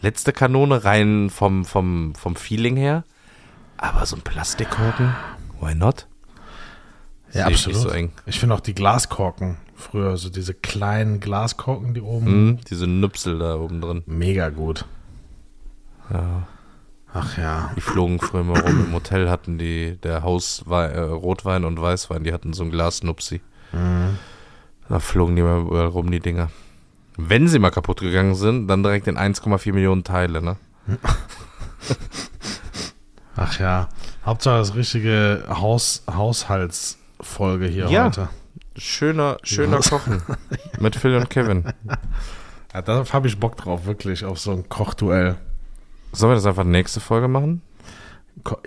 [0.00, 3.04] letzte Kanone rein vom, vom, vom Feeling her.
[3.82, 5.14] Aber so ein Plastikkorken,
[5.60, 6.06] why not?
[7.32, 7.80] Ja, Sehe ich absolut.
[7.80, 8.12] so eng.
[8.26, 13.38] Ich finde auch die Glaskorken früher, so diese kleinen Glaskorken, die oben, Mhm, diese Nüpsel
[13.38, 14.02] da oben drin.
[14.06, 14.84] mega gut.
[16.12, 16.46] Ja.
[17.14, 17.70] Ach ja.
[17.76, 18.84] Die flogen früher mal rum.
[18.86, 23.02] Im Hotel hatten die, der Hauswein, äh, Rotwein und Weißwein, die hatten so ein Glas
[23.02, 23.40] Nupsi.
[23.72, 24.18] Mhm.
[24.88, 26.50] Da flogen die mal überall rum, die Dinger.
[27.16, 30.56] Wenn sie mal kaputt gegangen sind, dann direkt in 1,4 Millionen Teile, ne?
[33.36, 33.88] Ach ja.
[34.24, 38.04] Hauptsache das richtige Haus, Haushaltsfolge hier Ja.
[38.06, 38.28] heute.
[38.76, 39.80] Schöner, schöner?
[39.80, 40.22] Kochen.
[40.78, 41.64] Mit Phil und Kevin.
[42.72, 45.36] Ja, da habe ich Bock drauf, wirklich, auf so ein Kochduell.
[46.12, 47.62] Sollen wir das einfach nächste Folge machen?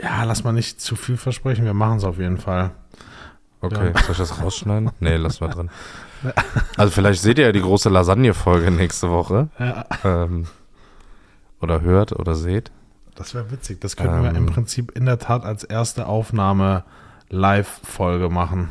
[0.01, 2.72] Ja, lass mal nicht zu viel versprechen, wir machen es auf jeden Fall.
[3.61, 4.01] Okay, Ja.
[4.01, 4.91] soll ich das rausschneiden?
[4.99, 5.70] Nee, lass mal drin.
[6.76, 9.47] Also vielleicht seht ihr ja die große Lasagne-Folge nächste Woche.
[9.57, 9.86] Ja.
[10.03, 10.47] Ähm,
[11.61, 12.72] oder hört oder seht.
[13.16, 13.80] Das wäre witzig.
[13.82, 14.36] Das könnten wir Ähm.
[14.36, 16.84] im Prinzip in der Tat als erste Aufnahme
[17.30, 18.70] Live-Folge machen.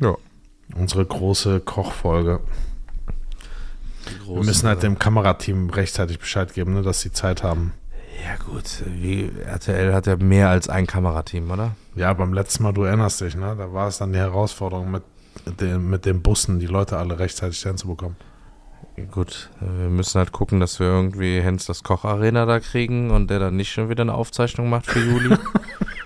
[0.00, 0.14] Ja.
[0.74, 2.40] Unsere große Kochfolge.
[4.26, 7.72] Wir müssen halt dem Kamerateam rechtzeitig Bescheid geben, ne, dass sie Zeit haben.
[8.24, 11.76] Ja gut, wie RTL hat ja mehr als ein Kamerateam, oder?
[11.94, 13.54] Ja, beim letzten Mal, du erinnerst dich, ne?
[13.56, 15.02] Da war es dann die Herausforderung mit
[15.60, 18.16] den, mit den Bussen, die Leute alle rechtzeitig hinzubekommen.
[19.10, 23.38] Gut, wir müssen halt gucken, dass wir irgendwie Hens das Kocharena da kriegen und der
[23.38, 25.36] dann nicht schon wieder eine Aufzeichnung macht für Juli.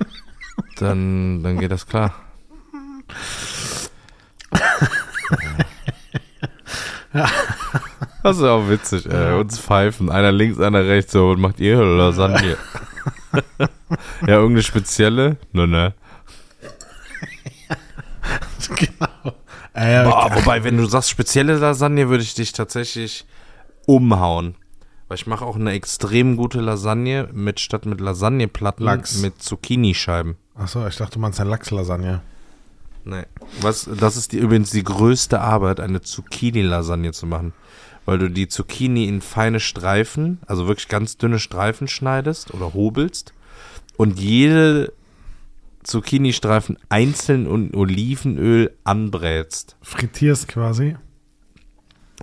[0.76, 2.14] dann, dann geht das klar.
[8.22, 9.38] Das ist auch witzig, ey.
[9.38, 10.10] Uns pfeifen.
[10.10, 12.56] Einer links, einer rechts so und macht ihr Lasagne.
[13.58, 13.68] ja,
[14.26, 15.36] irgendeine spezielle?
[15.52, 15.94] Ne, ne.
[18.76, 19.34] genau.
[19.74, 23.24] Äh, Boah, wobei, wenn du sagst spezielle Lasagne, würde ich dich tatsächlich
[23.86, 24.56] umhauen.
[25.08, 29.18] Weil ich mache auch eine extrem gute Lasagne mit statt mit Lasagneplatten Lachs.
[29.18, 30.36] mit Zucchini-Scheiben.
[30.54, 32.20] Achso, ich dachte, du meinst eine Lachslasagne.
[33.04, 33.24] Nee.
[33.60, 37.52] Was, das ist die, übrigens die größte Arbeit, eine Zucchini-Lasagne zu machen.
[38.04, 43.32] Weil du die Zucchini in feine Streifen, also wirklich ganz dünne Streifen schneidest oder hobelst
[43.96, 44.92] und jede
[45.82, 49.76] Zucchini-Streifen einzeln in Olivenöl anbrätst.
[49.82, 50.96] Frittierst quasi.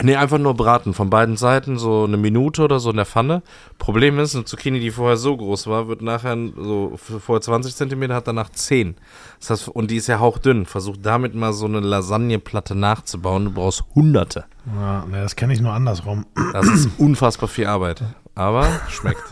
[0.01, 0.93] Nee, einfach nur braten.
[0.93, 3.43] Von beiden Seiten so eine Minute oder so in der Pfanne.
[3.78, 8.16] Problem ist, eine Zucchini, die vorher so groß war, wird nachher so vorher 20 Zentimeter,
[8.16, 8.95] hat danach 10.
[9.39, 10.66] Das heißt, und die ist ja hauchdünn.
[10.66, 13.45] Versuch damit mal so eine Lasagneplatte nachzubauen.
[13.45, 14.45] Du brauchst Hunderte.
[14.74, 16.26] Ja, nee, das kenne ich nur andersrum.
[16.53, 18.03] Das ist unfassbar viel Arbeit.
[18.36, 19.24] Aber schmeckt.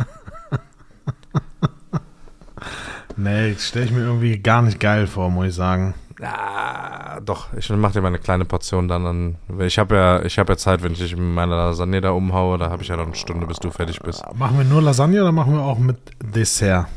[3.18, 5.94] nee, stelle ich mir irgendwie gar nicht geil vor, muss ich sagen.
[6.22, 9.04] Ah, doch, ich mache dir mal eine kleine Portion dann.
[9.04, 12.12] dann ich habe ja, ich habe ja Zeit, wenn ich dich mit meiner Lasagne da
[12.12, 14.24] umhaue, da habe ich ja noch eine Stunde, bis du fertig bist.
[14.34, 16.88] Machen wir nur Lasagne oder machen wir auch mit Dessert?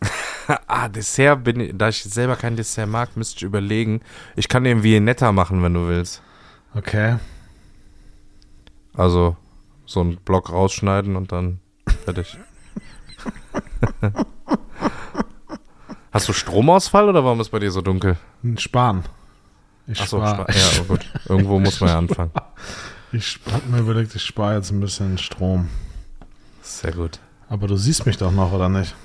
[0.66, 4.02] ah, Dessert bin ich, da ich selber kein Dessert mag, müsste ich überlegen.
[4.36, 6.22] Ich kann irgendwie netter machen, wenn du willst.
[6.74, 7.16] Okay.
[8.92, 9.36] Also
[9.86, 11.60] so einen Block rausschneiden und dann
[12.04, 12.36] fertig.
[16.14, 18.16] Hast du Stromausfall oder warum ist bei dir so dunkel?
[18.56, 19.02] Sparen.
[19.88, 21.00] Ich Achso, spar ja, oh gut.
[21.28, 22.30] Irgendwo muss man ja anfangen.
[23.12, 25.68] Ich habe mir überlegt, ich spare jetzt ein bisschen Strom.
[26.62, 27.20] Sehr gut.
[27.48, 28.96] Aber du siehst mich doch noch, oder nicht?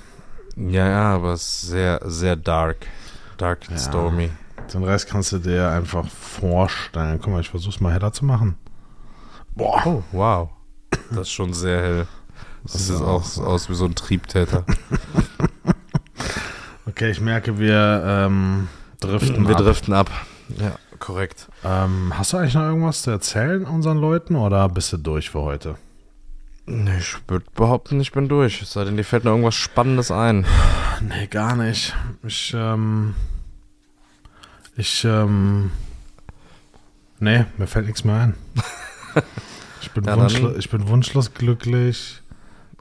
[0.56, 2.88] Ja, ja, aber es ist sehr, sehr dark.
[3.36, 4.30] Dark and ja, stormy.
[4.74, 7.20] Den Rest kannst du dir einfach vorstellen.
[7.22, 8.56] Guck mal, ich versuch's mal heller zu machen.
[9.54, 9.80] Boah.
[9.86, 10.50] Oh, wow.
[11.10, 12.06] Das ist schon sehr hell.
[12.64, 14.64] Das, das sieht auch aus wie so ein Triebtäter.
[16.90, 18.66] Okay, ich merke, wir ähm,
[18.98, 19.60] driften wir ab.
[19.60, 20.10] Wir driften ab.
[20.58, 21.46] Ja, korrekt.
[21.64, 25.42] Ähm, hast du eigentlich noch irgendwas zu erzählen unseren Leuten oder bist du durch für
[25.42, 25.76] heute?
[26.66, 28.60] Nee, ich würde behaupten, ich bin durch.
[28.60, 30.44] Es sei denn, dir fällt noch irgendwas Spannendes ein.
[31.02, 31.96] Nee, gar nicht.
[32.24, 33.14] Ich, ähm.
[34.76, 35.70] Ich, ähm.
[37.20, 38.34] Nee, mir fällt nichts mehr ein.
[39.82, 42.20] Ich bin, ja, wunschlos, ich bin wunschlos glücklich.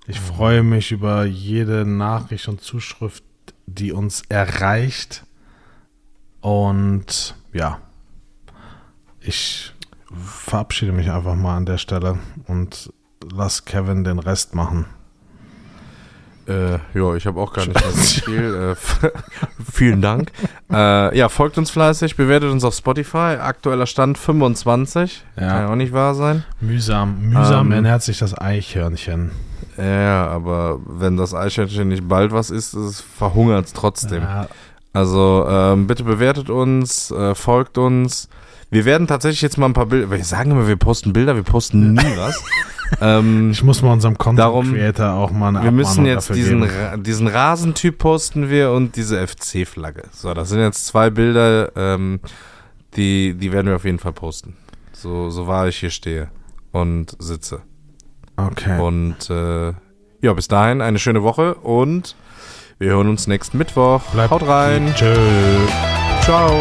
[0.05, 3.23] Ich freue mich über jede Nachricht und Zuschrift,
[3.75, 5.23] die uns erreicht.
[6.41, 7.79] Und ja,
[9.19, 9.73] ich
[10.25, 12.91] verabschiede mich einfach mal an der Stelle und
[13.33, 14.85] lass Kevin den Rest machen.
[16.47, 18.75] Äh, ja, ich habe auch gar nicht mehr so viel.
[19.03, 19.09] Äh,
[19.71, 20.31] vielen Dank.
[20.71, 23.37] Äh, ja, folgt uns fleißig, bewertet uns auf Spotify.
[23.39, 25.23] Aktueller Stand 25.
[25.35, 25.47] Ja.
[25.47, 26.43] Kann ja auch nicht wahr sein.
[26.59, 29.31] Mühsam, mühsam ähm, ernährt sich das Eichhörnchen.
[29.79, 32.75] Ja, aber wenn das Eichhörnchen nicht bald was ist,
[33.17, 34.23] verhungert es trotzdem.
[34.23, 34.47] Ja.
[34.93, 38.27] Also ähm, bitte bewertet uns, äh, folgt uns.
[38.71, 40.11] Wir werden tatsächlich jetzt mal ein paar Bilder.
[40.11, 42.43] Wir sagen immer, wir posten Bilder, wir posten nie was.
[43.01, 46.97] ähm, ich muss mal unserem Content Creator auch mal eine Wir müssen jetzt diesen, Ra
[46.97, 50.03] diesen Rasentyp posten wir und diese FC-Flagge.
[50.11, 52.19] So, das sind jetzt zwei Bilder, ähm,
[52.95, 54.55] die, die werden wir auf jeden Fall posten.
[54.91, 56.29] So, so wahr ich hier stehe
[56.71, 57.61] und sitze.
[58.47, 58.79] Okay.
[58.79, 59.73] Und äh,
[60.21, 62.15] ja, bis dahin eine schöne Woche und
[62.77, 64.01] wir hören uns nächsten Mittwoch.
[64.11, 64.93] Bleibt Haut rein.
[64.95, 65.15] Tschö.
[66.21, 66.51] Ciao.